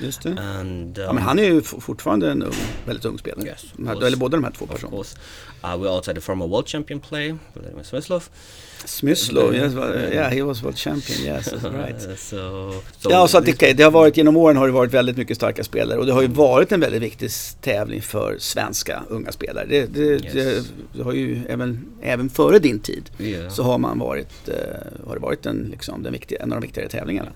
Just 0.00 0.22
det. 0.22 0.30
and 0.38 0.98
um, 0.98 1.04
Ja, 1.04 1.12
men 1.12 1.22
han 1.22 1.38
är 1.38 1.44
ju 1.44 1.62
fortfarande 1.62 2.30
en 2.30 2.42
ung, 2.42 2.54
väldigt 2.86 3.04
ung 3.04 3.18
spelare. 3.18 3.46
Yes, 3.46 3.64
of 3.78 3.86
här, 3.86 4.06
eller 4.06 4.16
båda 4.16 4.36
de 4.36 4.44
här 4.44 4.50
två 4.50 4.64
of 4.64 4.70
personerna. 4.70 4.96
course. 4.96 5.16
Uh, 5.64 5.82
we 5.82 5.88
also 5.90 6.10
had 6.10 6.18
a 6.18 6.20
former 6.20 6.46
world 6.46 6.66
champion 6.68 7.00
play, 7.00 7.34
Vladimir 7.54 7.82
Smyslov. 7.84 8.28
Smyslov, 8.84 9.54
yes, 9.54 9.74
well, 9.74 10.12
yeah, 10.12 10.30
he 10.34 10.42
was 10.42 10.62
world 10.62 10.76
champion, 10.76 11.18
yes, 11.20 11.48
that's 11.52 11.64
right. 11.64 12.06
Uh, 12.08 12.14
so, 12.16 12.72
so 12.98 13.10
Ja, 13.10 13.28
så 13.28 13.38
att 13.38 13.44
det, 13.46 13.72
det 13.72 13.82
har 13.82 13.90
varit 13.90 14.16
genom 14.16 14.36
åren 14.36 14.56
har 14.56 14.66
det 14.66 14.72
varit 14.72 14.94
väldigt 14.94 15.16
mycket 15.16 15.36
starka 15.36 15.64
spelare 15.64 15.98
och 15.98 16.06
det 16.06 16.12
har 16.12 16.22
ju 16.22 16.28
varit 16.28 16.72
en 16.72 16.80
väldigt 16.80 17.02
viktig 17.02 17.30
tävling 17.60 18.02
för 18.02 18.36
svenska 18.38 19.02
unga 19.08 19.32
spelare. 19.32 19.66
Det, 19.68 19.86
det, 19.86 20.00
Yes. 20.00 20.66
det, 20.92 21.02
har 21.02 21.12
ju 21.12 21.40
även, 21.48 21.84
även 22.02 22.30
före 22.30 22.58
din 22.58 22.80
tid 22.80 23.10
yeah. 23.18 23.50
så 23.50 23.62
har 23.62 23.78
man 23.78 23.98
varit, 23.98 24.48
eh, 24.48 24.54
har 25.06 25.14
det 25.14 25.20
varit 25.20 25.46
en, 25.46 25.68
liksom, 25.70 26.02
den 26.02 26.12
viktiga, 26.12 26.42
en 26.42 26.52
av 26.52 26.60
de 26.60 26.66
viktigare 26.66 26.88
tävlingarna. 26.88 27.30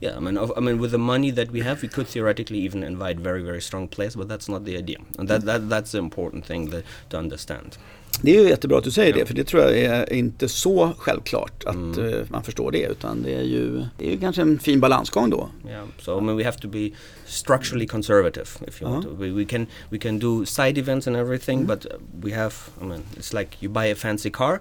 Yeah, 0.00 0.16
I 0.16 0.20
mean, 0.20 0.38
I 0.38 0.60
mean, 0.60 0.80
with 0.80 0.90
the 0.92 0.98
money 0.98 1.32
that 1.32 1.50
we 1.50 1.60
have, 1.62 1.82
we 1.82 1.88
could 1.88 2.08
theoretically 2.08 2.58
even 2.66 2.82
invite 2.84 3.20
very, 3.20 3.42
very 3.42 3.60
strong 3.60 3.88
players, 3.88 4.16
but 4.16 4.28
that's 4.28 4.48
not 4.50 4.64
the 4.64 4.76
idea, 4.78 4.98
and 5.18 5.28
that, 5.28 5.44
that 5.46 5.68
that's 5.68 5.92
the 5.92 5.98
important 5.98 6.46
thing 6.46 6.70
that, 6.70 6.82
to 7.10 7.16
understand. 7.18 7.76
Det 8.22 8.36
är 8.36 8.42
ju 8.42 8.48
jättebra 8.48 8.78
att 8.78 8.84
du 8.84 8.90
säger 8.90 9.12
det 9.12 9.26
för 9.26 9.34
det 9.34 9.44
tror 9.44 9.62
jag 9.62 9.78
är 9.78 10.12
inte 10.12 10.48
så 10.48 10.92
självklart 10.98 11.64
att 11.64 11.74
Mm. 11.74 12.08
eh, 12.14 12.20
man 12.28 12.42
förstår 12.42 12.72
det 12.72 12.82
utan 12.90 13.22
det 13.22 13.34
är 13.34 13.42
ju, 13.42 13.84
det 13.98 14.06
är 14.06 14.10
ju 14.10 14.20
kanske 14.20 14.42
en 14.42 14.58
fin 14.58 14.80
balansgång 14.80 15.30
då. 15.30 15.48
Yeah, 15.68 15.84
so 15.98 16.18
I 16.18 16.22
mean, 16.22 16.36
we 16.38 16.44
have 16.44 16.58
to 16.58 16.68
be 16.68 16.90
structurally 17.26 17.86
conservative, 17.86 18.46
if 18.68 18.82
you 18.82 18.90
want 18.90 19.04
Uh-huh. 19.06 19.16
to. 19.16 19.22
We, 19.24 19.30
we 19.32 19.44
can 19.44 19.66
we 19.90 19.98
can 19.98 20.18
do 20.18 20.44
side 20.46 20.78
events 20.78 21.06
and 21.06 21.16
everything, 21.16 21.66
but 21.66 21.86
uh, 21.86 21.92
we 22.22 22.32
have. 22.34 22.54
I 22.80 22.84
mean, 22.84 23.02
it's 23.16 23.38
like 23.38 23.48
you 23.60 23.72
buy 23.72 23.86
a 23.92 23.94
fancy 23.94 24.30
car. 24.30 24.60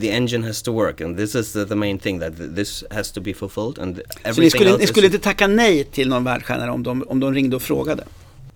The 0.00 0.10
engine 0.16 0.46
has 0.46 0.62
to 0.62 0.72
work, 0.72 1.00
and 1.00 1.16
this 1.16 1.34
is 1.34 1.52
the, 1.52 1.64
the 1.64 1.74
main 1.74 1.98
thing 1.98 2.20
that 2.20 2.36
th- 2.36 2.50
this 2.54 2.84
has 2.90 3.12
to 3.12 3.20
be 3.20 3.34
fulfilled, 3.34 3.78
and 3.78 3.96
Så 3.96 4.02
ni 4.02 4.30
everything 4.30 4.50
skulle, 4.50 4.76
ni 4.78 4.86
skulle 4.86 5.06
inte 5.06 5.18
tacka 5.18 5.46
nej 5.46 5.84
till 5.84 6.08
någon 6.08 6.24
världsstjärna 6.24 6.72
om 6.72 6.82
de, 6.82 7.02
om 7.08 7.20
de 7.20 7.34
ringde 7.34 7.56
och 7.56 7.62
frågade? 7.62 8.02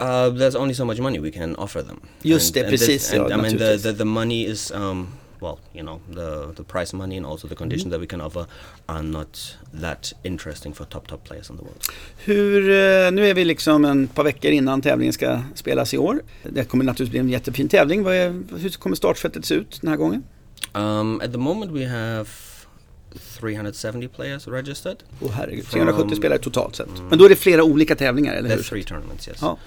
Uh, 0.00 0.06
there's 0.06 0.56
only 0.56 0.74
so 0.74 0.84
much 0.84 0.98
money 0.98 1.20
we 1.20 1.30
can 1.30 1.56
offer 1.56 1.82
them. 1.82 2.00
Just 2.22 2.54
det, 2.54 2.62
this- 2.62 2.68
precis, 2.70 3.12
ja, 3.14 3.24
and, 3.24 3.32
I 3.32 3.36
mean, 3.36 3.58
the, 3.58 3.78
the 3.78 3.92
the 3.92 4.04
money 4.04 4.46
is 4.50 4.70
um, 4.74 5.06
well, 5.40 5.58
you 5.74 5.82
know, 5.82 6.00
the 6.14 6.54
the 6.56 6.62
price 6.64 6.96
money 6.96 7.16
and 7.16 7.26
also 7.26 7.48
the 7.48 7.54
conditions 7.54 7.84
Mm-hmm. 7.86 7.90
that 7.92 8.00
we 8.00 8.06
can 8.06 8.20
offer 8.20 8.46
are 8.86 9.02
not 9.02 9.56
that 9.80 10.12
interesting 10.24 10.74
for 10.74 10.84
top 10.84 11.08
top 11.08 11.24
players 11.28 11.50
in 11.50 11.56
the 11.56 11.62
world. 11.62 11.82
Hur, 12.24 12.70
eh, 12.70 13.10
nu 13.12 13.26
är 13.28 13.34
vi 13.34 13.44
liksom 13.44 13.84
en 13.84 14.06
par 14.08 14.24
veckor 14.24 14.50
innan 14.50 14.82
tävlingen 14.82 15.12
ska 15.12 15.42
spelas 15.54 15.94
i 15.94 15.98
år. 15.98 16.22
Det 16.42 16.64
kommer 16.64 16.84
naturligtvis 16.84 17.10
bli 17.10 17.20
en 17.20 17.28
jättefin 17.28 17.68
tävling. 17.68 18.04
Hur 18.06 18.78
kommer 18.78 18.96
startfältet 18.96 19.44
se 19.44 19.54
ut 19.54 19.78
den 19.80 19.90
här 19.90 19.96
gången? 19.96 20.22
Um, 20.74 21.20
at 21.20 21.32
the 21.32 21.38
moment, 21.38 21.72
we 21.72 21.84
have 21.84 22.28
370 23.14 24.08
players 24.08 24.48
registered. 24.48 25.02
Åh 25.20 25.30
herregud, 25.32 25.66
370 25.66 26.08
From- 26.08 26.16
spelare 26.16 26.38
totalt 26.38 26.76
sett. 26.76 26.88
Mm. 26.88 27.06
Men 27.08 27.18
då 27.18 27.24
är 27.24 27.28
det 27.28 27.36
flera 27.36 27.62
olika 27.64 27.96
tävlingar, 27.96 28.34
eller 28.34 28.48
hur? 28.48 28.56
are 28.56 28.62
three 28.62 28.82
tournaments, 28.82 29.28
yes. 29.28 29.38
Ja. 29.40 29.58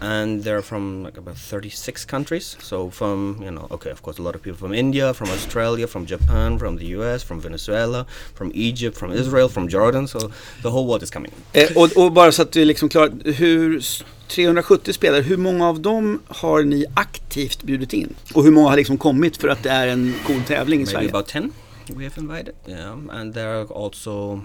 And 0.00 0.44
they're 0.44 0.62
from 0.62 1.04
like 1.06 1.18
about 1.18 1.36
36 1.38 2.04
countries. 2.04 2.56
So 2.60 2.90
from, 2.90 3.40
you 3.42 3.50
know, 3.50 3.66
okay, 3.70 3.92
of 3.92 4.02
course, 4.02 4.18
a 4.18 4.22
lot 4.22 4.34
of 4.34 4.42
people 4.42 4.58
from 4.58 4.74
India, 4.74 5.14
from 5.14 5.30
Australia, 5.30 5.86
from 5.86 6.06
Japan, 6.06 6.58
from 6.58 6.78
the 6.78 6.84
US, 6.84 7.22
from 7.24 7.40
Venezuela, 7.40 8.06
from 8.34 8.50
Egypt, 8.54 8.96
from 8.98 9.12
Israel, 9.12 9.48
from 9.48 9.68
Jordan. 9.68 10.08
So 10.08 10.18
the 10.62 10.70
whole 10.70 10.86
world 10.86 11.02
is 11.02 11.10
coming. 11.10 11.32
Eh, 11.52 11.68
och, 11.76 11.96
och 11.96 12.12
bara 12.12 12.32
så 12.32 12.42
att 12.42 12.52
du 12.52 12.64
liksom 12.64 12.88
klar, 12.88 13.12
hur, 13.24 13.80
370 14.28 14.92
spelare, 14.92 15.22
hur 15.22 15.36
många 15.36 15.68
av 15.68 15.80
dem 15.80 16.22
har 16.28 16.62
ni 16.62 16.86
aktivt 16.94 17.62
bjudit 17.62 17.92
in? 17.92 18.14
Och 18.34 18.44
hur 18.44 18.50
många 18.50 18.68
har 18.68 18.76
liksom 18.76 18.98
kommit 18.98 19.36
för 19.36 19.48
att 19.48 19.62
det 19.62 19.70
är 19.70 19.86
en 19.88 20.14
cool 20.26 20.40
tävling 20.46 20.80
i 20.80 20.84
Maybe 20.84 20.90
Sverige? 20.90 21.08
about 21.08 21.26
10 21.28 21.50
we 21.96 22.04
have 22.04 22.18
invited. 22.18 22.54
Yeah. 22.66 22.98
And 23.10 23.34
there 23.34 23.48
are 23.60 23.66
also, 23.74 24.40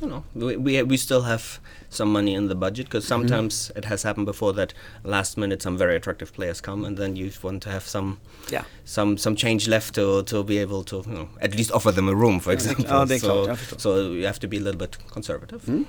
you 0.00 0.08
know, 0.08 0.22
we, 0.32 0.56
we, 0.56 0.82
we 0.82 0.96
still 0.98 1.20
have 1.22 1.42
some 1.90 2.10
money 2.12 2.32
in 2.34 2.48
the 2.48 2.54
budget 2.54 2.86
because 2.86 3.06
sometimes 3.06 3.70
it 3.76 3.84
has 3.84 4.02
happened 4.04 4.26
before 4.26 4.52
that 4.54 4.72
last 5.04 5.36
minute 5.36 5.62
some 5.62 5.76
very 5.78 5.96
attractive 5.96 6.32
players 6.32 6.60
come 6.62 6.86
and 6.86 6.96
then 6.96 7.16
you 7.16 7.30
want 7.42 7.62
to 7.62 7.68
have 7.70 7.80
some 7.86 8.16
Ja. 8.50 8.60
some 8.84 9.18
some 9.18 9.36
change 9.36 9.68
left 9.68 9.94
to 9.94 10.22
to 10.22 10.42
be 10.44 10.62
able 10.62 10.82
to 10.84 10.96
you 10.96 11.14
know 11.14 11.28
at 11.40 11.54
least 11.54 11.70
offer 11.72 11.92
them 11.92 12.08
a 12.08 12.12
room 12.12 12.40
for 12.40 12.52
example. 12.52 12.84
ja, 12.88 13.04
det 13.04 13.14
är 13.14 13.18
so, 13.18 13.44
klart, 13.44 13.58
förstår. 13.58 13.78
so 13.78 13.96
you 14.14 14.26
have 14.26 14.38
to 14.40 14.48
be 14.48 14.56
a 14.56 14.60
little 14.60 14.78
bit 14.78 14.98
conservative. 15.08 15.60
Mm. 15.68 15.84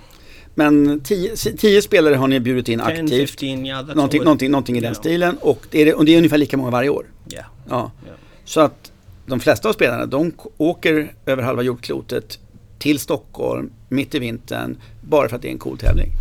Men 0.56 1.02
10 1.02 1.82
spelare 1.82 2.16
har 2.16 2.28
ni 2.28 2.40
bjudit 2.40 2.70
in 2.70 2.80
10, 2.80 2.86
aktivt. 2.86 3.30
15, 3.42 3.66
yeah, 3.66 3.86
Någonting, 3.96 4.24
någonting, 4.24 4.52
någonting 4.52 4.78
i 4.78 4.80
den 4.80 4.92
Yeah. 4.92 5.00
stilen. 5.00 5.38
Och 5.38 5.66
det, 5.72 5.82
är 5.82 5.96
och 5.98 6.06
det 6.06 6.14
är 6.14 6.18
ungefär 6.18 6.38
lika 6.38 6.58
många 6.58 6.70
varje 6.72 6.90
år. 6.90 7.06
Yeah, 7.32 7.46
Ja. 7.70 7.92
yeah. 8.06 8.18
Så 8.46 8.60
att 8.62 8.92
de 9.26 9.40
flesta 9.40 9.70
av 9.70 9.74
spelarna 9.74 10.06
de 10.06 10.32
åker 10.58 11.14
över 11.26 11.44
halva 11.44 11.62
jordklotet 11.62 12.40
till 12.80 13.00
Stockholm 13.00 13.72
mitt 13.90 14.16
i 14.16 14.20
vintern 14.20 14.78
bara 15.02 15.30
för 15.30 15.36
att 15.36 15.42
det 15.42 15.48
är 15.48 15.52
en 15.52 15.58
cool 15.60 15.78
tävling. 15.78 16.12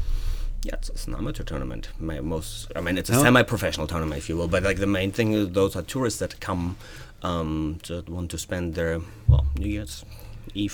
Yeah, 0.67 0.79
it's, 0.81 0.93
it's 0.93 1.09
an 1.09 1.15
amateur 1.15 1.45
tournament. 1.45 1.89
My 1.99 2.21
most, 2.21 2.71
I 2.71 2.81
mean, 2.83 2.99
it's 2.99 3.11
a 3.11 3.15
Yeah. 3.15 3.23
semi-professional 3.25 3.89
tournament, 3.89 4.19
if 4.23 4.31
you 4.31 4.39
will. 4.41 4.49
But 4.51 4.63
like 4.63 4.81
the 4.81 4.87
main 4.87 5.11
thing 5.13 5.35
is 5.35 5.49
those 5.55 5.79
are 5.79 5.85
tourists 5.85 6.19
that 6.19 6.41
come 6.41 6.71
um, 7.23 7.79
to 7.83 8.03
want 8.09 8.31
to 8.31 8.39
spend 8.39 8.75
their 8.75 9.01
well 9.27 9.45
New 9.59 9.69
Year's 9.81 10.05
In, 10.55 10.69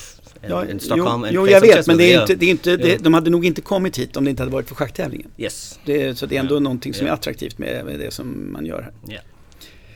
Ja, 0.48 0.66
in 0.70 0.80
Stockholm 0.80 1.24
jo, 1.30 1.46
jo 1.46 1.48
jag 1.52 1.60
vet 1.60 1.86
men 1.86 1.96
det 1.98 2.12
är 2.12 2.20
inte, 2.20 2.34
det 2.34 2.46
är 2.46 2.50
inte, 2.50 2.76
det, 2.76 2.88
Yeah. 2.88 3.02
de 3.02 3.14
hade 3.14 3.30
nog 3.30 3.46
inte 3.46 3.60
kommit 3.60 3.98
hit 3.98 4.16
om 4.16 4.24
det 4.24 4.30
inte 4.30 4.42
hade 4.42 4.52
varit 4.52 4.68
för 4.68 4.74
schakttävlingen. 4.74 5.30
Yes. 5.36 5.78
Det, 5.84 6.18
så 6.18 6.26
det 6.26 6.36
är 6.36 6.40
ändå 6.40 6.54
Ja. 6.54 6.60
någonting 6.60 6.94
som 6.94 7.06
är 7.06 7.10
attraktivt 7.10 7.58
med, 7.58 7.84
med 7.84 7.98
det 8.00 8.10
som 8.10 8.52
man 8.52 8.66
gör 8.66 8.82
här. 8.82 9.12
Yeah. 9.12 9.24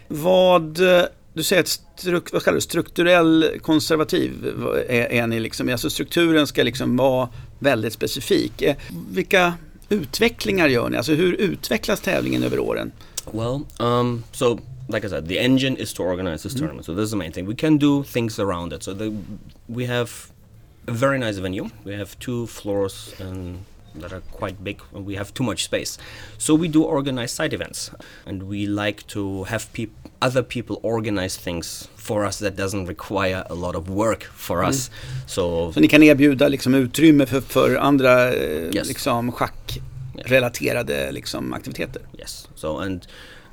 Vad, 0.08 0.80
eh, 0.98 1.02
du 1.34 1.42
säger 1.42 1.62
att 1.62 1.80
struk, 1.96 2.32
vad 2.32 2.42
kallar 2.42 2.54
du, 2.54 2.60
strukturell 2.60 3.46
konservativ 3.62 4.32
är, 4.88 5.12
är 5.12 5.26
ni 5.26 5.40
liksom, 5.40 5.68
alltså 5.68 5.90
strukturen 5.90 6.46
ska 6.46 6.62
liksom 6.62 6.96
vara 6.96 7.28
väldigt 7.58 7.92
specifik. 7.92 8.62
Eh, 8.62 8.76
Vilka 9.10 9.54
utvecklingar 9.88 10.68
gör 10.68 10.88
ni? 10.90 10.96
Alltså 10.96 11.12
hur 11.12 11.32
utvecklas 11.32 12.00
tävlingen 12.00 12.42
över 12.42 12.58
åren? 12.58 12.92
Well, 13.32 13.60
um, 13.78 14.24
so 14.32 14.58
like 14.88 15.04
I 15.04 15.08
said, 15.08 15.26
the 15.28 15.38
engine 15.38 15.76
is 15.76 15.92
to 15.94 16.02
organize 16.02 16.42
this 16.42 16.52
mm-hmm. 16.52 16.60
tournament. 16.60 16.86
So 16.86 16.94
this 16.94 17.04
is 17.04 17.10
the 17.10 17.16
main 17.16 17.32
thing. 17.32 17.46
We 17.46 17.54
can 17.54 17.78
do 17.78 18.02
things 18.02 18.38
around 18.38 18.72
it. 18.72 18.82
So 18.82 18.94
the, 18.94 19.14
we 19.68 19.86
have 19.86 20.32
a 20.86 20.92
very 20.92 21.18
nice 21.18 21.38
venue. 21.38 21.70
We 21.84 21.94
have 21.94 22.18
two 22.18 22.46
floors 22.46 23.14
and 23.18 23.64
that 23.94 24.12
are 24.12 24.22
quite 24.32 24.62
big 24.64 24.80
and 24.94 25.06
we 25.06 25.16
have 25.16 25.34
too 25.34 25.44
much 25.44 25.64
space. 25.64 25.98
So 26.38 26.54
we 26.54 26.68
do 26.68 26.82
organize 26.82 27.32
side 27.32 27.52
events 27.52 27.90
and 28.26 28.42
we 28.44 28.66
like 28.66 29.06
to 29.08 29.44
have 29.44 29.72
peop- 29.72 30.08
other 30.20 30.42
people 30.42 30.80
organize 30.82 31.36
things 31.36 31.88
for 31.96 32.24
us 32.24 32.38
that 32.38 32.56
doesn't 32.56 32.86
require 32.86 33.44
a 33.50 33.54
lot 33.54 33.74
of 33.74 33.88
work 33.88 34.22
for 34.22 34.62
mm. 34.62 34.68
us. 34.68 34.90
So 35.26 35.72
Så 35.72 35.80
ni 35.80 35.88
kan 35.88 36.02
erbjuda 36.02 36.48
liksom 36.48 36.74
utrymme 36.74 37.26
för, 37.26 37.40
för 37.40 37.76
andra 37.76 38.32
eh, 38.34 38.70
Yes. 38.74 38.88
liksom 38.88 39.32
schackrelaterade 39.32 41.12
liksom 41.12 41.52
aktiviteter? 41.52 42.02
Yes. 42.18 42.48
So 42.54 42.78
and 42.78 43.06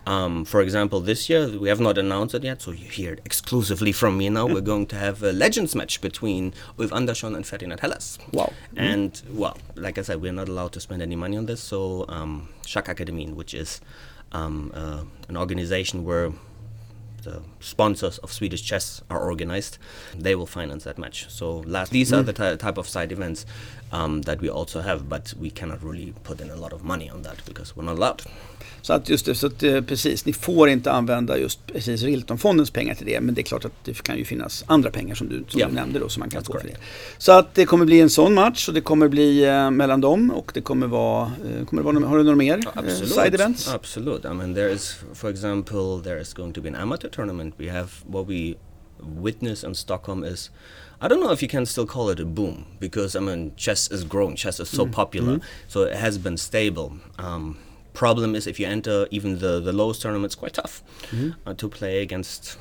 um, 0.05 0.45
for 0.45 0.61
example, 0.61 0.99
this 0.99 1.29
year 1.29 1.47
we 1.59 1.69
have 1.69 1.79
not 1.79 1.97
announced 1.97 2.33
it 2.35 2.43
yet, 2.43 2.61
so 2.61 2.71
you 2.71 2.89
hear 2.89 3.13
it 3.13 3.21
exclusively 3.25 3.91
from 3.91 4.17
me 4.17 4.29
now. 4.29 4.47
We're 4.47 4.61
going 4.61 4.87
to 4.87 4.95
have 4.95 5.21
a 5.21 5.31
legends 5.31 5.75
match 5.75 6.01
between 6.01 6.53
Ulf 6.79 6.91
Andersson 6.93 7.35
and 7.35 7.45
Ferdinand 7.45 7.79
Hellas. 7.79 8.17
Wow. 8.33 8.51
And 8.75 9.21
well, 9.31 9.57
like 9.75 9.97
I 9.97 10.01
said, 10.01 10.21
we're 10.21 10.33
not 10.33 10.49
allowed 10.49 10.71
to 10.73 10.79
spend 10.79 11.01
any 11.01 11.15
money 11.15 11.37
on 11.37 11.45
this. 11.45 11.61
So 11.61 12.05
um, 12.09 12.49
Academy, 12.75 13.27
which 13.27 13.53
is 13.53 13.81
um, 14.31 14.71
uh, 14.73 15.03
an 15.27 15.37
organization 15.37 16.03
where 16.03 16.31
the 17.23 17.41
sponsors 17.59 18.17
of 18.19 18.31
Swedish 18.31 18.63
chess 18.63 19.01
are 19.09 19.19
organized, 19.19 19.77
they 20.17 20.35
will 20.35 20.45
finance 20.45 20.85
that 20.85 20.97
match. 20.97 21.29
So 21.29 21.59
last, 21.59 21.91
these 21.91 22.13
are 22.13 22.23
the 22.23 22.33
ty- 22.33 22.55
type 22.55 22.77
of 22.77 22.87
side 22.87 23.11
events 23.11 23.45
um, 23.91 24.21
that 24.23 24.41
we 24.41 24.49
also 24.49 24.79
have, 24.81 24.99
but 25.03 25.33
we 25.41 25.49
cannot 25.49 25.79
really 25.83 26.13
put 26.23 26.41
in 26.41 26.51
a 26.51 26.55
lot 26.55 26.73
of 26.73 26.81
money 26.83 27.11
on 27.11 27.23
that 27.23 27.37
because 27.45 27.73
we're 27.75 27.85
not 27.85 27.97
allowed. 27.97 28.21
Så 28.81 28.93
att 28.93 29.09
just 29.09 29.25
det, 29.25 29.35
så 29.35 29.47
att 29.47 29.63
eh, 29.63 29.81
precis, 29.81 30.25
ni 30.25 30.33
får 30.33 30.69
inte 30.69 30.91
använda 30.91 31.37
just 31.37 31.59
precis 31.67 32.03
Riltonfondens 32.03 32.71
pengar 32.71 32.95
till 32.95 33.05
det 33.05 33.21
men 33.21 33.35
det 33.35 33.41
är 33.41 33.43
klart 33.43 33.65
att 33.65 33.71
det 33.83 34.03
kan 34.03 34.17
ju 34.17 34.25
finnas 34.25 34.63
andra 34.67 34.91
pengar 34.91 35.15
som 35.15 35.29
du, 35.29 35.45
som 35.47 35.59
Ja. 35.59 35.67
du 35.67 35.73
nämnde 35.73 35.99
då 35.99 36.09
som 36.09 36.19
man 36.19 36.29
kan 36.29 36.41
That's 36.41 36.45
få 36.45 36.51
för 36.53 36.59
det. 36.59 36.65
correct. 36.67 36.81
Så 37.17 37.31
att 37.31 37.55
det 37.55 37.65
kommer 37.65 37.85
bli 37.85 37.99
en 37.99 38.09
sån 38.09 38.33
match 38.33 38.67
och 38.67 38.73
det 38.73 38.81
kommer 38.81 39.07
bli 39.07 39.43
eh, 39.45 39.71
mellan 39.71 40.01
dem 40.01 40.31
och 40.31 40.51
det 40.53 40.61
kommer 40.61 40.87
vara, 40.87 41.23
eh, 41.25 41.65
kommer 41.65 41.83
det 41.83 41.99
vara 41.99 42.07
har 42.07 42.17
du 42.17 42.23
några 42.23 42.35
mer 42.35 42.59
eh, 42.87 42.93
side 42.95 43.33
events? 43.35 43.67
Absolute. 43.73 44.27
I 44.27 44.33
mean, 44.33 44.53
there 44.55 44.69
is, 44.73 44.95
for 45.13 45.29
example, 45.29 46.01
there 46.03 46.21
is 46.21 46.33
going 46.33 46.53
to 46.53 46.61
be 46.61 46.69
an 46.69 46.75
amateur 46.75 47.09
tournament. 47.09 47.55
We 47.57 47.71
have 47.71 47.89
what 48.07 48.27
we 48.29 48.53
witness 49.21 49.63
in 49.63 49.75
Stockholm 49.75 50.23
is, 50.23 50.51
I 51.01 51.07
don't 51.07 51.19
know 51.21 51.31
if 51.31 51.41
you 51.41 51.47
can 51.49 51.65
still 51.65 51.85
call 51.85 52.09
it 52.09 52.19
a 52.19 52.25
boom 52.25 52.65
because 52.79 53.15
I 53.15 53.21
mean, 53.21 53.51
chess 53.55 53.91
is 53.91 54.03
growing. 54.03 54.35
Chess 54.37 54.59
is 54.59 54.69
so 54.69 54.83
Mm. 54.85 54.91
popular, 54.93 55.31
Mm-hmm. 55.33 55.67
so 55.67 55.83
it 55.83 55.95
has 55.95 56.17
been 56.17 56.37
stable. 56.37 56.91
Um, 57.17 57.55
problem 57.93 58.35
is 58.35 58.47
if 58.47 58.59
you 58.59 58.67
enter 58.71 59.07
even 59.11 59.39
the 59.39 59.59
the 59.61 59.71
lowest 59.71 60.01
tournaments, 60.01 60.35
quite 60.35 60.53
tough 60.61 60.81
uh, 61.47 61.53
to 61.53 61.69
play 61.69 62.01
against. 62.03 62.57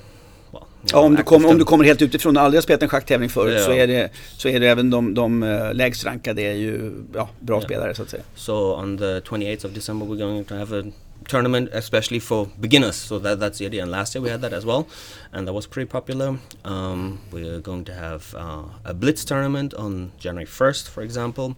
Well. 0.52 0.62
Ja, 0.92 0.98
om, 0.98 1.14
du 1.16 1.22
kom, 1.22 1.46
om 1.46 1.58
du 1.58 1.64
kommer 1.64 1.84
helt 1.84 2.02
utifrån 2.02 2.36
och 2.36 2.42
aldrig 2.42 2.56
har 2.58 2.62
spelat 2.62 2.82
en 2.82 2.88
schacktävling 2.88 3.28
förut 3.28 3.54
Ja. 3.58 3.64
så, 3.64 3.72
är 3.72 3.86
det, 3.86 4.10
så 4.36 4.48
är 4.48 4.60
det 4.60 4.66
även 4.68 4.90
de, 4.90 5.14
de 5.14 5.42
eh, 5.42 5.74
lägst 5.74 6.04
rankade 6.04 6.42
är 6.42 6.52
ju 6.54 6.92
ja, 7.14 7.28
bra 7.40 7.56
Ja. 7.56 7.62
spelare 7.64 7.94
så 7.94 8.02
att 8.02 8.10
säga. 8.10 8.22
So 8.34 8.52
on 8.74 8.98
the 8.98 9.20
28th 9.20 9.66
of 9.66 9.72
December, 9.72 10.06
we're 10.06 10.18
going 10.18 10.44
to 10.44 10.54
have 10.54 10.78
a 10.80 10.82
tournament, 11.26 11.70
especially 11.72 12.18
for 12.18 12.46
beginners. 12.60 12.96
So 12.96 13.18
that, 13.18 13.40
that's 13.40 13.58
the 13.58 13.66
idea. 13.66 13.82
And 13.82 13.90
last 13.90 14.14
year 14.14 14.22
we 14.22 14.28
had 14.28 14.40
that 14.42 14.52
as 14.52 14.64
well, 14.64 14.88
and 15.32 15.46
that 15.46 15.52
was 15.52 15.66
pretty 15.66 15.88
popular. 15.88 16.38
Um, 16.64 17.20
we're 17.30 17.60
going 17.60 17.84
to 17.86 17.94
have 17.94 18.34
uh, 18.36 18.64
a 18.84 18.94
Blitz 18.94 19.24
tournament 19.24 19.74
on 19.74 20.12
January 20.18 20.46
1st, 20.46 20.88
for 20.88 21.02
example. 21.02 21.56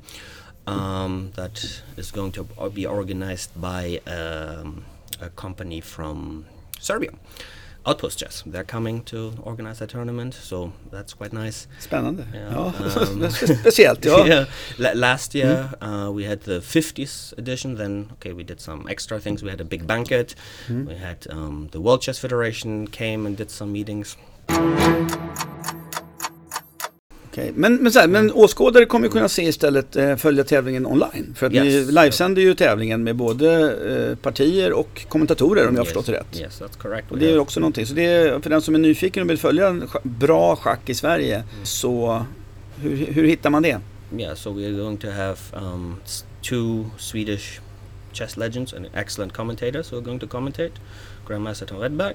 Um, 0.67 1.33
that 1.35 1.83
is 1.97 2.11
going 2.11 2.33
to 2.33 2.45
be 2.73 2.87
organized 2.87 3.61
by 3.61 4.01
um, 4.07 4.85
a 5.21 5.31
company 5.31 5.81
from 5.81 6.47
Serbia. 6.79 7.11
Outpost 7.87 8.19
Chess. 8.19 8.43
They're 8.47 8.65
coming 8.65 9.03
to 9.05 9.33
organize 9.43 9.81
a 9.81 9.87
tournament, 9.87 10.35
so 10.35 10.73
that's 10.93 11.15
quite 11.15 11.33
nice. 11.33 11.67
Spännande. 11.81 12.27
Ja, 12.35 12.51
Ja, 12.51 12.73
um, 13.01 13.31
speciellt. 13.31 14.05
Ja. 14.05 14.25
yeah. 14.27 14.47
La- 14.79 14.93
last 14.95 15.35
year 15.35 15.71
uh, 15.81 16.11
we 16.13 16.25
had 16.25 16.41
the 16.43 16.61
50th 16.61 17.33
edition. 17.39 17.77
Then 17.77 18.09
okay, 18.13 18.33
we 18.35 18.43
did 18.45 18.61
some 18.61 18.87
extra 18.89 19.19
things. 19.19 19.43
We 19.43 19.51
had 19.51 19.61
a 19.61 19.65
big 19.65 19.87
banquet. 19.87 20.35
We 20.69 20.95
had 20.95 21.27
um, 21.31 21.69
the 21.73 21.81
World 21.81 22.03
Chess 22.03 22.19
Federation 22.19 22.87
came 22.87 23.27
and 23.27 23.37
did 23.37 23.51
some 23.51 23.73
meetings. 23.73 24.17
Okej, 27.33 27.53
Men, 27.55 27.75
men, 27.77 27.93
så 27.93 27.99
här, 28.01 28.09
men 28.09 28.33
åskådare 28.33 28.85
kommer 28.85 29.07
ju 29.07 29.13
kunna 29.13 29.29
se 29.29 29.43
istället 29.43 29.97
eh, 29.97 30.17
följa 30.17 30.45
tävlingen 30.45 30.87
online. 30.87 31.35
För 31.37 31.47
att 31.47 31.53
ni 31.53 31.59
Yes. 31.59 31.89
livesänder 31.93 32.43
ju 32.43 32.55
tävlingen 32.55 33.05
med 33.05 33.17
både 33.17 33.77
eh, 34.11 34.17
partier 34.17 34.73
och 34.73 35.07
kommentatorer 35.09 35.69
om 35.69 35.75
jag 35.75 35.81
har 35.81 35.85
förstått 35.85 36.07
det 36.07 36.13
rätt. 36.13 36.41
Yes, 36.41 36.63
that's 36.63 36.79
correct. 36.79 37.11
Och 37.11 37.19
det 37.19 37.31
är 37.31 37.39
också 37.39 37.61
någonting. 37.61 37.87
Så 37.87 37.95
det 37.95 38.05
är, 38.05 38.41
för 38.41 38.51
den 38.51 38.63
som 38.63 38.75
är 38.75 38.79
nyfiken 38.79 39.23
och 39.23 39.31
vill 39.31 39.39
följa 39.39 39.77
bra 40.03 40.57
schack 40.57 40.89
i 40.89 40.95
Sverige 40.95 41.35
Mm. 41.37 41.47
så 41.65 42.25
hur, 42.81 42.97
hur 42.97 43.25
hittar 43.25 43.51
man 43.51 43.63
det? 43.63 43.81
yeah, 44.19 44.35
so 44.35 44.51
we're 44.51 44.77
going 44.77 44.97
to 44.97 45.11
have 45.11 45.37
um, 45.53 45.97
two 46.43 46.85
Swedish 46.99 47.61
chess 48.13 48.37
legends 48.37 48.73
and 48.75 48.87
excellent 48.95 49.33
commentators 49.33 49.93
who 49.93 49.97
are 49.97 50.05
going 50.05 50.19
to 50.21 50.27
commentate. 50.27 50.73
Grandmaster 51.29 51.67
Tom 51.67 51.79
Redback, 51.79 52.15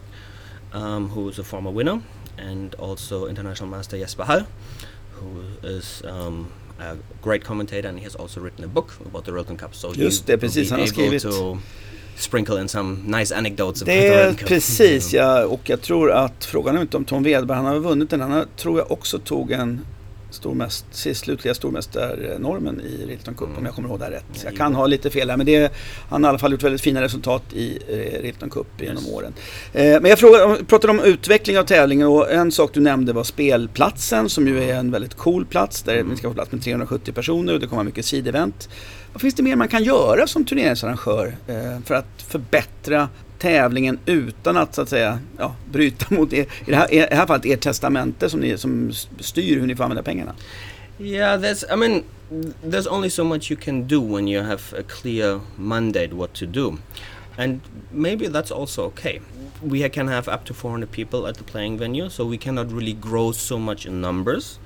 um, 0.73 1.09
who 1.09 1.29
is 1.29 1.39
a 1.39 1.43
former 1.43 1.71
winner, 1.71 1.99
and 2.49 2.75
also 2.75 3.27
international 3.27 3.69
master 3.69 3.97
Jesper 3.99 4.23
Hall, 4.23 4.41
who 5.21 5.67
is 5.77 6.01
um, 6.05 6.47
a 6.79 6.95
great 7.21 7.43
commentator, 7.43 7.89
and 7.89 7.97
he 7.97 8.03
has 8.03 8.15
also 8.15 8.39
written 8.41 8.63
a 8.65 8.67
book 8.67 8.91
about 9.09 9.25
the 9.25 9.31
Rilton 9.31 9.57
Cup. 9.57 9.75
So 9.75 9.93
Just 9.95 10.27
det, 10.27 10.37
precis, 10.37 10.69
han 10.69 10.77
be 10.79 10.81
har 10.83 10.87
skrivit- 10.87 11.25
able 11.25 11.37
to 11.37 11.57
sprinkle 12.17 12.61
in 12.61 12.67
some 12.67 12.97
nice 13.19 13.35
anecdotes 13.35 13.81
about 13.81 13.85
Det 13.95 14.01
the 14.09 14.43
är 14.43 14.47
precis, 14.47 15.13
ja, 15.13 15.45
och 15.45 15.69
jag 15.69 15.81
tror 15.81 16.11
att 16.11 16.45
frågan 16.45 16.77
är 16.77 16.81
inte 16.81 16.97
om 16.97 17.05
Tom 17.05 17.23
Wedberg, 17.23 17.55
han 17.57 17.65
har 17.65 17.79
vunnit 17.79 18.09
den, 18.09 18.21
han 18.21 18.31
har, 18.31 18.45
tror 18.57 18.79
jag 18.79 18.91
också 18.91 19.19
tog 19.19 19.51
en 19.51 19.85
stormäst, 20.35 20.85
slutliga 20.91 21.53
stormästarnormen 21.53 22.81
i 22.81 23.05
Rilton 23.05 23.33
Cup 23.33 23.47
mm. 23.47 23.59
om 23.59 23.65
jag 23.65 23.75
kommer 23.75 23.89
ihåg 23.89 23.99
det 23.99 24.11
rätt. 24.11 24.43
Jag 24.43 24.55
kan 24.57 24.75
ha 24.75 24.87
lite 24.87 25.09
fel 25.09 25.29
här 25.29 25.37
men 25.37 25.45
det, 25.45 25.71
han 26.09 26.23
har 26.23 26.29
i 26.29 26.31
alla 26.31 26.39
fall 26.39 26.51
gjort 26.51 26.63
väldigt 26.63 26.81
fina 26.81 27.01
resultat 27.01 27.43
i 27.53 27.79
eh, 27.87 28.21
Rilton 28.21 28.49
Cup 28.49 28.67
genom 28.77 29.03
yes. 29.03 29.13
åren. 29.13 29.33
Eh, 29.73 30.01
men 30.01 30.05
jag 30.05 30.19
frågade, 30.19 30.65
pratade 30.65 30.91
om 30.91 30.99
utveckling 30.99 31.59
av 31.59 31.63
tävlingen 31.63 32.07
och 32.07 32.31
en 32.31 32.51
sak 32.51 32.73
du 32.73 32.79
nämnde 32.79 33.13
var 33.13 33.23
spelplatsen 33.23 34.29
som 34.29 34.47
ju 34.47 34.63
är 34.63 34.75
en 34.75 34.91
väldigt 34.91 35.13
cool 35.13 35.45
plats 35.45 35.83
där 35.83 35.93
mm. 35.93 36.09
vi 36.09 36.17
ska 36.17 36.27
få 36.27 36.33
plats 36.33 36.51
med 36.51 36.63
370 36.63 37.13
personer 37.13 37.53
och 37.53 37.59
det 37.59 37.67
kommer 37.67 37.83
mycket 37.83 38.05
sidevent. 38.05 38.69
Vad 39.13 39.21
finns 39.21 39.35
det 39.35 39.43
mer 39.43 39.55
man 39.55 39.67
kan 39.67 39.83
göra 39.83 40.27
som 40.27 40.45
turneringsarrangör 40.45 41.35
eh, 41.47 41.79
för 41.85 41.95
att 41.95 42.21
förbättra 42.27 43.09
tävlingen 43.45 43.99
utan 44.05 44.57
att 44.57 44.75
så 44.75 44.81
att 44.81 44.89
säga 44.89 45.19
ja, 45.37 45.55
bryta 45.71 46.15
mot 46.15 46.33
er, 46.33 46.45
i 46.65 46.71
det 46.71 46.75
här, 46.75 46.93
i 46.93 46.97
det 46.97 47.15
här 47.15 47.27
fallet 47.27 47.45
ert 47.45 47.61
testamente 47.61 48.29
som, 48.29 48.39
ni, 48.39 48.57
som 48.57 48.91
styr 49.19 49.59
hur 49.59 49.67
ni 49.67 49.75
får 49.75 49.83
använda 49.83 50.03
pengarna? 50.03 50.35
Yeah, 50.99 51.41
that's. 51.41 51.73
I 51.73 51.75
mean, 51.75 52.03
there's 52.63 52.87
only 52.87 53.09
so 53.09 53.23
much 53.23 53.51
you 53.51 53.59
can 53.61 53.87
do 53.87 54.01
when 54.01 54.27
you 54.27 54.43
have 54.43 54.61
a 54.79 54.83
clear 54.83 55.39
mandate 55.57 56.13
what 56.13 56.33
to 56.33 56.45
do, 56.45 56.77
and 57.37 57.59
maybe 57.91 58.27
that's 58.27 58.51
also 58.51 58.85
okay. 58.85 59.19
We 59.61 59.89
can 59.89 60.07
have 60.07 60.27
up 60.27 60.45
to 60.45 60.53
400 60.53 60.91
people 60.91 61.29
at 61.29 61.35
the 61.37 61.43
playing 61.43 61.77
venue, 61.77 62.09
so 62.09 62.25
we 62.25 62.37
cannot 62.37 62.71
really 62.71 62.93
grow 62.93 63.33
so 63.33 63.59
much 63.59 63.85
in 63.85 64.01
numbers. 64.01 64.59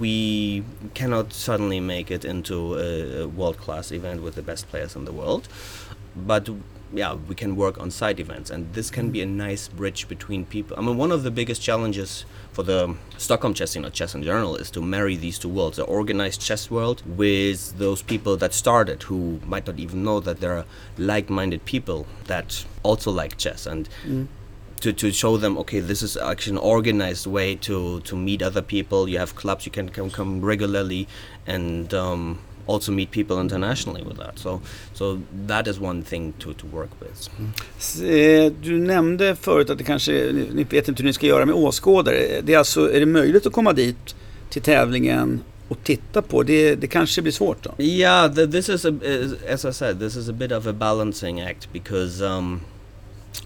We 0.00 0.62
cannot 0.94 1.32
suddenly 1.32 1.80
make 1.80 2.14
it 2.14 2.24
into 2.24 2.74
a 2.78 3.26
world 3.26 3.56
class 3.56 3.92
event 3.92 4.22
with 4.22 4.34
the 4.34 4.42
best 4.42 4.68
players 4.70 4.96
in 4.96 5.04
the 5.04 5.12
world, 5.12 5.48
but 6.14 6.48
yeah, 6.92 7.14
we 7.14 7.34
can 7.34 7.56
work 7.56 7.80
on 7.80 7.90
side 7.90 8.20
events, 8.20 8.50
and 8.50 8.72
this 8.74 8.90
can 8.90 9.10
be 9.10 9.22
a 9.22 9.26
nice 9.26 9.68
bridge 9.68 10.08
between 10.08 10.44
people. 10.44 10.76
I 10.78 10.82
mean, 10.82 10.96
one 10.96 11.10
of 11.10 11.22
the 11.22 11.30
biggest 11.30 11.62
challenges 11.62 12.24
for 12.52 12.62
the 12.62 12.96
Stockholm 13.16 13.54
chess 13.54 13.72
scene 13.72 13.84
or 13.84 13.90
chess 13.90 14.14
in 14.14 14.22
general 14.22 14.56
is 14.56 14.70
to 14.72 14.82
marry 14.82 15.16
these 15.16 15.38
two 15.38 15.48
worlds: 15.48 15.78
the 15.78 15.84
organized 15.84 16.40
chess 16.40 16.70
world 16.70 17.02
with 17.06 17.78
those 17.78 18.02
people 18.02 18.36
that 18.36 18.52
started, 18.52 19.02
who 19.04 19.40
might 19.46 19.66
not 19.66 19.78
even 19.78 20.04
know 20.04 20.20
that 20.20 20.40
there 20.40 20.56
are 20.58 20.66
like-minded 20.98 21.64
people 21.64 22.06
that 22.26 22.64
also 22.82 23.10
like 23.10 23.36
chess, 23.36 23.66
and. 23.66 23.88
Mm. 24.04 24.28
To, 24.82 24.92
to 24.92 25.12
show 25.12 25.36
them 25.36 25.56
okay 25.58 25.78
this 25.78 26.02
is 26.02 26.16
actually 26.16 26.56
an 26.56 26.58
organized 26.58 27.28
way 27.28 27.54
to 27.54 28.00
to 28.00 28.16
meet 28.16 28.42
other 28.42 28.62
people 28.62 29.08
you 29.08 29.16
have 29.16 29.36
clubs 29.36 29.64
you 29.64 29.70
can 29.70 29.88
come, 29.88 30.10
come 30.10 30.40
regularly 30.40 31.06
and 31.46 31.94
um, 31.94 32.40
also 32.72 32.92
meet 32.92 33.10
people 33.10 33.40
internationally 33.40 34.02
with 34.02 34.18
that. 34.18 34.38
So, 34.38 34.60
so 34.94 35.20
that 35.48 35.66
is 35.66 35.80
one 35.80 36.02
thing 36.02 36.32
to, 36.38 36.52
to 36.52 36.66
work 36.66 36.90
with. 37.00 37.30
Mm. 37.38 38.54
Du 38.62 38.78
nämnde 38.78 39.36
förut 39.36 39.70
att 39.70 39.78
det 39.78 39.84
kanske, 39.84 40.12
ni 40.52 40.64
vet 40.64 40.88
inte 40.88 41.02
hur 41.02 41.06
ni 41.06 41.12
ska 41.12 41.26
göra 41.26 41.46
med 41.46 41.54
åskådare. 41.54 42.40
Det 42.42 42.54
är 42.54 42.58
alltså, 42.58 42.92
är 42.92 43.00
det 43.00 43.06
möjligt 43.06 43.46
att 43.46 43.52
komma 43.52 43.72
dit 43.72 44.14
till 44.50 44.62
tävlingen 44.62 45.40
och 45.68 45.78
titta 45.84 46.22
på? 46.22 46.42
Det, 46.42 46.74
det 46.74 46.86
kanske 46.86 47.22
blir 47.22 47.32
svårt 47.32 47.62
då? 47.62 47.74
Yeah, 47.78 48.34
the, 48.34 48.46
this 48.46 48.68
is 48.68 48.84
a, 48.84 48.92
as 49.48 49.64
I 49.64 49.72
said, 49.72 49.98
this 49.98 50.16
is 50.16 50.28
a 50.28 50.32
bit 50.32 50.52
of 50.52 50.66
a 50.66 50.72
balancing 50.72 51.40
act 51.40 51.72
because 51.72 52.24
um, 52.24 52.60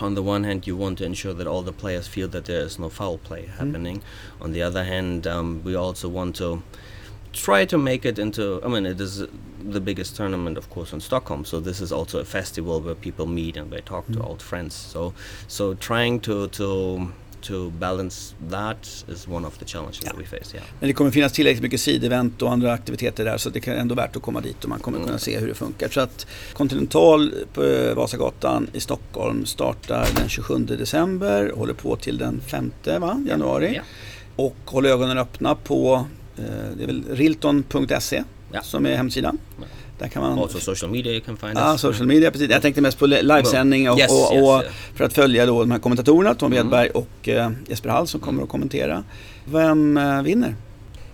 on 0.00 0.14
the 0.14 0.22
one 0.22 0.44
hand, 0.44 0.68
you 0.68 0.76
want 0.76 0.98
to 0.98 1.04
ensure 1.04 1.34
that 1.34 1.46
all 1.46 1.62
the 1.62 1.72
players 1.72 2.08
feel 2.08 2.28
that 2.28 2.44
there 2.44 2.66
is 2.66 2.78
no 2.78 2.88
foul 2.88 3.18
play 3.18 3.46
happening. 3.58 3.96
Mm. 3.96 4.44
On 4.44 4.52
the 4.52 4.62
other 4.62 4.84
hand, 4.84 5.26
um, 5.26 5.62
we 5.64 5.76
also 5.76 6.08
want 6.08 6.36
to 6.36 6.62
try 7.36 7.66
to 7.66 7.78
make 7.78 8.04
it 8.04 8.18
into. 8.18 8.60
I 8.64 8.68
mean, 8.68 8.86
it 8.86 9.00
is 9.00 9.24
the 9.72 9.80
biggest 9.80 10.16
tournament, 10.16 10.58
of 10.58 10.70
course, 10.70 10.92
in 10.92 11.00
Stockholm. 11.00 11.44
So 11.44 11.60
this 11.60 11.80
is 11.80 11.92
also 11.92 12.20
a 12.20 12.24
festival 12.24 12.80
where 12.80 12.94
people 12.94 13.26
meet 13.26 13.56
and 13.56 13.70
they 13.70 13.80
talk 13.80 14.06
mm. 14.06 14.14
to 14.14 14.22
old 14.22 14.42
friends. 14.42 14.74
So 14.74 15.12
so 15.48 15.74
trying 15.74 16.20
to 16.20 16.48
to 16.48 17.08
to 17.42 17.70
balance 17.70 18.34
that 18.50 19.04
is 19.08 19.28
one 19.28 19.46
of 19.46 19.58
the 19.58 19.64
challenges 19.64 20.02
ja. 20.04 20.10
that 20.10 20.18
we 20.18 20.24
face. 20.24 20.54
Yeah. 20.54 20.64
Men 20.80 20.88
det 20.88 20.94
kommer 20.94 21.10
finnas 21.10 21.32
tillräckligt 21.32 21.62
mycket 21.62 21.80
sidevent 21.80 22.42
och 22.42 22.52
andra 22.52 22.72
aktiviteter 22.72 23.24
där 23.24 23.38
så 23.38 23.50
det 23.50 23.60
kan 23.60 23.74
ändå 23.74 23.94
värt 23.94 24.16
att 24.16 24.22
komma 24.22 24.40
dit 24.40 24.64
och 24.64 24.70
man 24.70 24.80
kommer 24.80 24.98
mm. 24.98 25.06
kunna 25.06 25.18
se 25.18 25.38
hur 25.38 25.48
det 25.48 25.54
funkar. 25.54 25.88
Så 25.88 26.00
att 26.00 26.26
Continental 26.52 27.34
på 27.52 27.92
Vasagatan 27.96 28.70
i 28.72 28.80
Stockholm 28.80 29.46
startar 29.46 30.08
den 30.16 30.28
27 30.28 30.58
december, 30.58 31.52
håller 31.56 31.74
på 31.74 31.96
till 31.96 32.18
den 32.18 32.40
5 32.40 32.72
va? 32.84 33.24
januari. 33.28 33.74
Ja. 33.74 33.82
Och 34.36 34.56
håller 34.64 34.90
ögonen 34.90 35.18
öppna 35.18 35.54
på 35.54 36.06
Eh, 36.06 36.25
det 36.76 36.82
är 36.82 36.86
väl 36.86 37.04
rilton.se 37.10 38.24
ja. 38.52 38.62
som 38.62 38.86
är 38.86 38.96
hemsidan. 38.96 39.38
Där 39.98 40.08
kan 40.08 40.22
man... 40.22 40.38
Also 40.38 40.60
social 40.60 40.90
media 40.90 41.12
you 41.12 41.20
can 41.20 41.36
find 41.36 41.52
Ja, 41.56 41.72
us. 41.72 41.80
social 41.80 42.06
media 42.06 42.30
precis. 42.30 42.50
Jag 42.50 42.62
tänkte 42.62 42.80
mest 42.80 42.98
på 42.98 43.06
livesändning 43.06 43.90
och, 43.90 43.98
yes, 43.98 44.10
och, 44.10 44.32
och 44.32 44.62
yes, 44.64 44.72
för 44.94 45.04
att 45.04 45.12
följa 45.12 45.46
då 45.46 45.60
de 45.60 45.70
här 45.70 45.78
kommentatorerna, 45.78 46.34
Tom 46.34 46.52
mm. 46.52 46.90
Och 46.94 47.28
uh, 47.28 47.50
Jesper 47.68 47.88
Hall 47.88 48.06
som 48.06 48.20
kommer 48.20 48.42
att 48.42 48.48
kommentera. 48.48 49.04
Vem 49.44 49.96
uh, 49.96 50.22
vinner? 50.22 50.54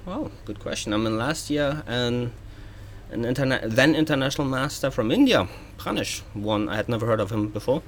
Wow, 0.04 0.30
good 0.46 0.62
question. 0.62 0.94
I 0.94 0.96
mean 0.96 1.18
last 1.18 1.50
year 1.50 1.76
an, 1.88 2.30
an 3.14 3.24
interna 3.24 3.58
then 3.76 3.94
international 3.94 4.48
master 4.48 4.90
from 4.90 5.12
India, 5.12 5.46
Pranish, 5.78 6.22
one 6.34 6.72
I 6.72 6.76
had 6.76 6.88
never 6.88 7.06
heard 7.06 7.20
of 7.20 7.32
him 7.32 7.50
before. 7.50 7.80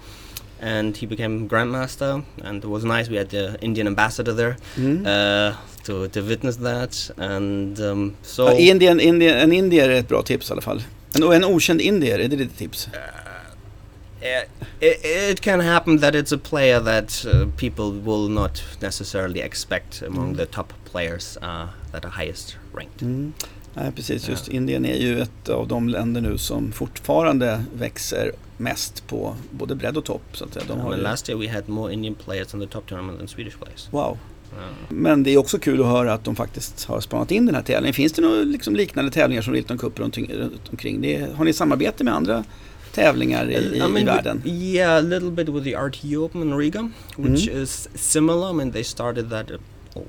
and 0.61 0.97
he 0.97 1.07
became 1.07 1.49
grandmaster 1.49 2.25
and 2.43 2.65
it 2.65 2.69
was 2.69 2.85
nice 2.85 3.11
we 3.11 3.17
had 3.17 3.29
the 3.29 3.59
indian 3.61 3.87
ambassador 3.87 4.33
there 4.33 4.57
mm. 4.77 5.05
uh, 5.05 5.55
to, 5.85 6.09
to 6.09 6.23
witness 6.23 6.57
that 6.57 7.11
and 7.19 7.81
um, 7.81 8.17
so 8.23 8.47
uh, 8.47 8.61
Indian, 8.61 9.01
Indian, 9.01 9.39
en 9.39 9.53
indier 9.53 9.89
är 9.89 10.01
ett 10.01 10.09
bra 10.09 10.23
tips 10.23 10.51
i 10.51 10.53
alla 10.53 10.63
fall 10.63 10.83
en, 11.15 11.23
en 11.23 11.45
okänd 11.45 11.81
indier, 11.81 12.19
är 12.19 12.29
det 12.29 12.37
ditt 12.37 12.59
tips? 12.59 12.89
Uh, 12.89 14.45
it, 14.81 15.05
it, 15.05 15.41
can 15.41 15.61
happen 15.61 15.99
that 15.99 16.15
it's 16.15 16.33
a 16.33 16.39
player 16.39 16.81
that 16.81 17.27
uh, 17.27 17.47
people 17.57 17.93
will 17.93 18.29
not 18.29 18.63
necessarily 18.81 19.41
expect 19.41 20.03
among 20.03 20.29
mm. 20.29 20.37
the 20.37 20.47
top 20.47 20.73
players 20.85 21.39
uh, 21.43 21.67
that 21.93 22.05
are 22.05 22.11
highest 22.11 22.57
ranked. 22.73 23.03
Mm. 23.03 23.33
Nej, 23.75 23.93
precis. 23.93 24.29
Just 24.29 24.49
ja. 24.49 24.55
Indien 24.55 24.85
är 24.85 24.97
ju 24.97 25.21
ett 25.21 25.49
av 25.49 25.69
de 25.69 25.89
länder 25.89 26.21
nu 26.21 26.39
som 26.39 26.73
fortfarande 26.73 27.65
växer 27.75 28.33
mest 28.57 29.07
på 29.07 29.37
både 29.51 29.75
bredd 29.75 29.97
och 29.97 30.05
topp. 30.05 30.23
Så 30.33 30.45
att 30.45 30.69
De 30.69 30.81
har 30.81 30.97
last 30.97 31.29
year 31.29 31.41
we 31.41 31.49
had 31.49 31.69
more 31.69 31.93
Indian 31.93 32.15
players 32.15 32.55
in 32.55 32.61
the 32.61 32.67
top 32.67 32.87
tournament 32.87 33.19
than 33.19 33.29
Swedish 33.29 33.59
players. 33.59 33.89
Wow. 33.91 34.19
Men 34.89 35.23
det 35.23 35.31
är 35.31 35.39
också 35.39 35.59
kul 35.59 35.81
att 35.81 35.87
höra 35.87 36.13
att 36.13 36.25
de 36.25 36.37
faktiskt 36.37 36.85
har 36.85 37.01
spanat 37.01 37.31
in 37.31 37.47
den 37.47 37.55
här 37.55 37.63
tävlingen. 37.63 37.95
Finns 37.95 38.13
det 38.13 38.23
några 38.23 38.43
liksom 38.43 38.77
liknande 38.77 39.11
tävlingar 39.11 39.43
som 39.43 39.55
Rilton 39.55 39.79
Cup 39.79 39.99
runt, 39.99 40.19
omkring? 40.71 41.01
Det, 41.01 41.27
har 41.37 41.45
ni 41.45 41.53
samarbete 41.53 42.05
med 42.05 42.15
andra 42.15 42.45
tävlingar 42.93 43.51
i, 43.51 43.55
i, 43.55 43.77
I 43.77 43.79
mean, 43.79 43.99
i 43.99 44.05
världen? 44.05 44.43
Yeah, 44.45 44.97
a 44.97 45.01
little 45.01 45.31
bit 45.31 45.49
with 45.49 45.65
the 45.65 45.77
RTU 45.77 46.25
Open 46.25 46.43
in 46.43 46.59
Riga, 46.59 46.91
which 47.17 47.49
mm. 47.49 47.63
is 47.63 47.89
similar. 47.95 48.51
I 48.51 48.53
mean, 48.55 48.73
they 48.73 48.85
started 48.85 49.31
that 49.31 49.51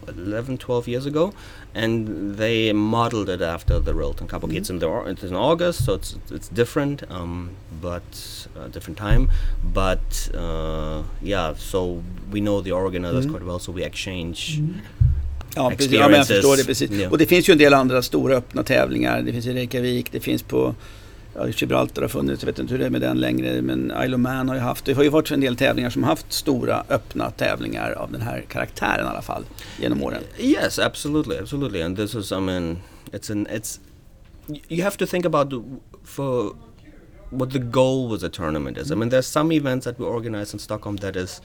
11, 0.08 0.58
12 0.58 0.88
years 0.88 1.06
ago, 1.06 1.34
and 1.74 2.38
they 2.38 2.74
modeled 2.74 3.30
it 3.30 3.42
after 3.42 3.80
the 3.80 3.94
Rilton 3.94 4.28
Cup. 4.28 4.44
Okay, 4.44 4.54
mm-hmm. 4.54 4.58
it's 4.58 4.70
in 4.70 4.80
the 4.80 4.90
it's 5.06 5.24
in 5.24 5.36
August, 5.36 5.86
so 5.86 5.94
it's 5.94 6.18
it's 6.32 6.48
different, 6.48 7.04
um, 7.10 7.52
but 7.82 8.48
uh, 8.58 8.68
different 8.68 8.98
time. 8.98 9.30
But 9.64 10.30
uh, 10.34 11.04
yeah, 11.22 11.54
so 11.56 12.04
we 12.32 12.40
know 12.40 12.62
the 12.62 12.72
organizers 12.72 13.26
mm. 13.26 13.32
quite 13.32 13.44
well, 13.44 13.60
so 13.60 13.72
we 13.72 13.84
exchange. 13.84 14.60
Mm. 14.60 14.82
Ja, 15.56 15.70
precis. 15.70 15.92
ja, 15.92 16.10
men 16.10 16.18
jag 16.18 16.28
förstår 16.28 16.58
det 16.58 16.66
precis. 16.66 16.92
Yeah. 16.92 17.12
Och 17.12 17.18
det 17.18 17.26
finns 17.26 17.50
ju 17.50 17.52
en 17.52 17.58
del 17.58 17.74
andra 17.74 18.02
stora 18.02 18.36
öppna 18.36 18.64
tävlingar. 18.64 19.22
Det 19.22 19.32
finns 19.32 19.46
i 19.46 19.54
Reykjavik, 19.54 20.12
det 20.12 20.20
finns 20.20 20.44
på 20.44 20.76
ja, 21.36 21.48
Gibraltar 21.48 22.02
har 22.02 22.10
funnits, 22.10 22.44
jag 22.44 22.48
vet 22.48 22.60
inte 22.60 22.74
hur 22.74 22.80
det 22.80 22.86
är 22.86 22.90
med 22.90 23.02
den 23.02 23.20
längre, 23.20 23.62
men 23.62 23.94
Isle 24.04 24.16
of 24.16 24.20
Man 24.20 24.48
har 24.48 24.56
ju 24.56 24.62
haft, 24.62 24.86
det 24.86 24.94
har 24.94 25.04
ju 25.04 25.10
varit 25.10 25.32
en 25.32 25.42
del 25.42 25.56
tävlingar 25.56 25.90
som 25.90 26.04
har 26.04 26.10
haft 26.10 26.34
stora 26.34 26.84
öppna 26.90 27.32
tävlingar 27.32 27.92
av 27.92 28.12
den 28.12 28.22
här 28.22 28.46
karaktären 28.50 29.06
i 29.06 29.10
alla 29.10 29.22
fall 29.22 29.46
genom 29.80 30.04
åren. 30.04 30.24
Yes, 30.40 30.80
absolutely, 30.80 31.38
absolutely, 31.38 31.82
and 31.82 31.98
this 31.98 32.16
is, 32.16 32.32
I 32.32 32.40
mean, 32.40 32.78
it's 33.12 33.32
an, 33.32 33.48
it's, 33.48 33.80
you 34.68 34.84
have 34.84 34.98
to 34.98 35.06
think 35.06 35.26
about 35.26 35.54
for 36.04 36.56
what 37.30 37.52
the 37.52 37.60
goal 37.60 38.12
with 38.12 38.22
the 38.22 38.30
tournament 38.30 38.78
is. 38.78 38.92
I 38.92 38.96
mean, 38.96 39.10
there's 39.10 39.28
some 39.28 39.56
events 39.56 39.86
that 39.86 40.00
we 40.00 40.06
organize 40.06 40.54
in 40.54 40.60
Stockholm 40.60 40.98
that 40.98 41.16
is 41.16 41.42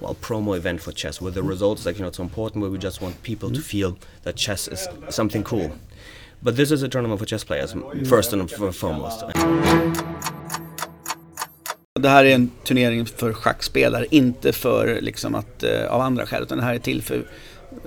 well 0.00 0.16
promo 0.20 0.56
event 0.56 0.80
for 0.80 0.92
chess 0.92 1.20
where 1.20 1.32
the 1.32 1.42
results 1.42 1.86
like 1.86 1.96
you 1.96 2.02
know 2.02 2.08
it's 2.08 2.18
important 2.18 2.62
where 2.62 2.70
we 2.70 2.78
just 2.78 3.00
want 3.00 3.22
people 3.22 3.48
mm 3.48 3.54
to 3.54 3.60
feel 3.60 3.96
that 4.24 4.34
chess 4.36 4.68
is 4.68 4.88
something 5.08 5.44
cool 5.44 5.70
But 6.40 6.56
this 6.56 6.70
is 6.70 6.82
a 6.82 6.88
tournament 6.88 7.20
for 7.20 7.26
chess 7.26 7.44
players, 7.44 7.74
first 8.08 8.32
and 8.32 8.50
foremost. 8.74 9.24
Det 12.00 12.08
här 12.08 12.24
är 12.24 12.34
en 12.34 12.50
turnering 12.64 13.06
för 13.06 13.32
schackspelare, 13.32 14.06
inte 14.10 14.52
för 14.52 15.00
liksom 15.00 15.34
att, 15.34 15.64
uh, 15.64 15.84
av 15.84 16.00
andra 16.00 16.26
skäl, 16.26 16.42
utan 16.42 16.58
det 16.58 16.64
här 16.64 16.74
är 16.74 16.78
till 16.78 17.02
för 17.02 17.26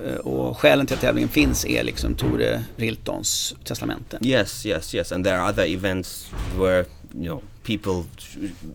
uh, 0.06 0.14
och 0.14 0.58
skälen 0.58 0.86
till 0.86 0.94
att 0.94 1.00
tävlingen 1.00 1.28
finns 1.28 1.66
är 1.66 1.84
liksom 1.84 2.14
Tore 2.14 2.64
Riltons 2.76 3.54
testamente. 3.64 4.18
Yes, 4.22 4.66
yes, 4.66 4.94
yes. 4.94 5.12
And 5.12 5.24
there 5.24 5.38
are 5.38 5.50
other 5.50 5.66
events 5.66 6.30
where 6.58 6.84
you 7.14 7.24
know 7.24 7.42
people 7.62 8.04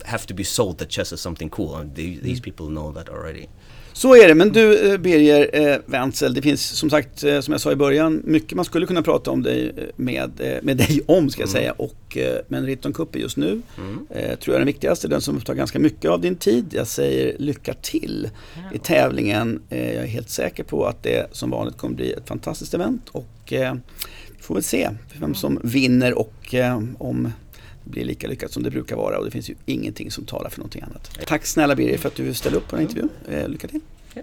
have 0.06 0.26
to 0.28 0.34
be 0.34 0.44
sold 0.44 0.78
that 0.78 0.92
chess 0.92 1.14
is 1.14 1.20
something 1.20 1.50
cool 1.50 1.76
and 1.76 1.96
these 1.96 2.22
mm. 2.24 2.42
people 2.42 2.66
know 2.66 2.94
that 2.94 3.10
already. 3.10 3.48
Så 3.96 4.16
är 4.16 4.28
det, 4.28 4.36
men 4.36 4.50
du 4.52 4.92
eh, 4.92 4.98
Birger 4.98 5.50
eh, 5.72 5.78
Wenzel, 5.86 6.34
det 6.34 6.42
finns 6.42 6.62
som 6.66 6.90
sagt, 6.90 7.24
eh, 7.24 7.40
som 7.40 7.52
jag 7.52 7.62
sa 7.62 7.72
i 7.72 7.76
början, 7.76 8.22
mycket 8.26 8.56
man 8.56 8.66
skulle 8.66 8.86
kunna 8.86 9.02
prata 9.02 9.32
om 9.32 9.44
dig 9.44 9.72
eh, 9.78 9.84
med, 9.96 10.32
eh, 10.40 10.58
med 10.64 10.78
dig 10.88 11.02
om 11.08 11.30
ska 11.30 11.42
jag 11.42 11.50
Mm. 11.50 11.62
säga. 11.62 11.72
Och, 11.72 12.18
eh, 12.18 12.38
men 12.48 12.66
Ritton 12.66 12.94
Cup 12.94 13.16
är 13.16 13.20
just 13.20 13.38
nu, 13.38 13.62
Mm. 13.78 14.08
eh, 14.10 14.36
tror 14.40 14.54
jag 14.54 14.56
är 14.56 14.60
den 14.60 14.66
viktigaste, 14.66 15.08
den 15.08 15.22
som 15.22 15.42
tar 15.42 15.54
ganska 15.54 15.80
mycket 15.80 16.12
av 16.12 16.22
din 16.22 16.36
tid. 16.36 16.66
Jag 16.70 16.88
säger 16.88 17.36
lycka 17.40 17.74
till 17.74 18.30
i 18.74 18.78
tävlingen. 18.78 19.62
Jag 19.70 19.80
är 19.80 20.06
helt 20.06 20.30
säker 20.30 20.64
på 20.64 20.86
att 20.86 21.04
det 21.04 21.28
som 21.32 21.50
vanligt 21.50 21.78
kommer 21.78 21.96
bli 21.96 22.12
ett 22.12 22.28
fantastiskt 22.28 22.74
event 22.74 23.10
och 23.12 23.28
vi 23.48 24.42
får 24.42 24.54
väl 24.56 24.64
se 24.64 24.90
vem 25.20 25.36
som 25.36 25.60
vinner 25.64 26.14
och 26.20 26.56
om 26.98 27.32
blir 27.84 28.06
lika 28.06 28.28
lyckat 28.28 28.52
som 28.52 28.64
det 28.64 28.72
brukar 28.72 28.96
vara 28.96 29.18
och 29.18 29.26
det 29.26 29.32
finns 29.32 29.50
ju 29.50 29.56
ingenting 29.66 30.12
som 30.12 30.26
talar 30.26 30.50
för 30.50 30.60
någonting 30.60 30.82
annat. 30.82 31.20
Tack 31.28 31.46
snälla 31.46 31.76
Birger 31.76 31.98
för 31.98 32.08
att 32.08 32.16
du 32.16 32.34
ställde 32.34 32.58
upp 32.58 32.68
på 32.68 32.76
den 32.76 32.86
här 32.86 32.90
intervjun. 32.90 33.44
Eh, 33.44 33.50
lycka 33.50 33.68
till! 33.68 33.82
Ja. 34.14 34.22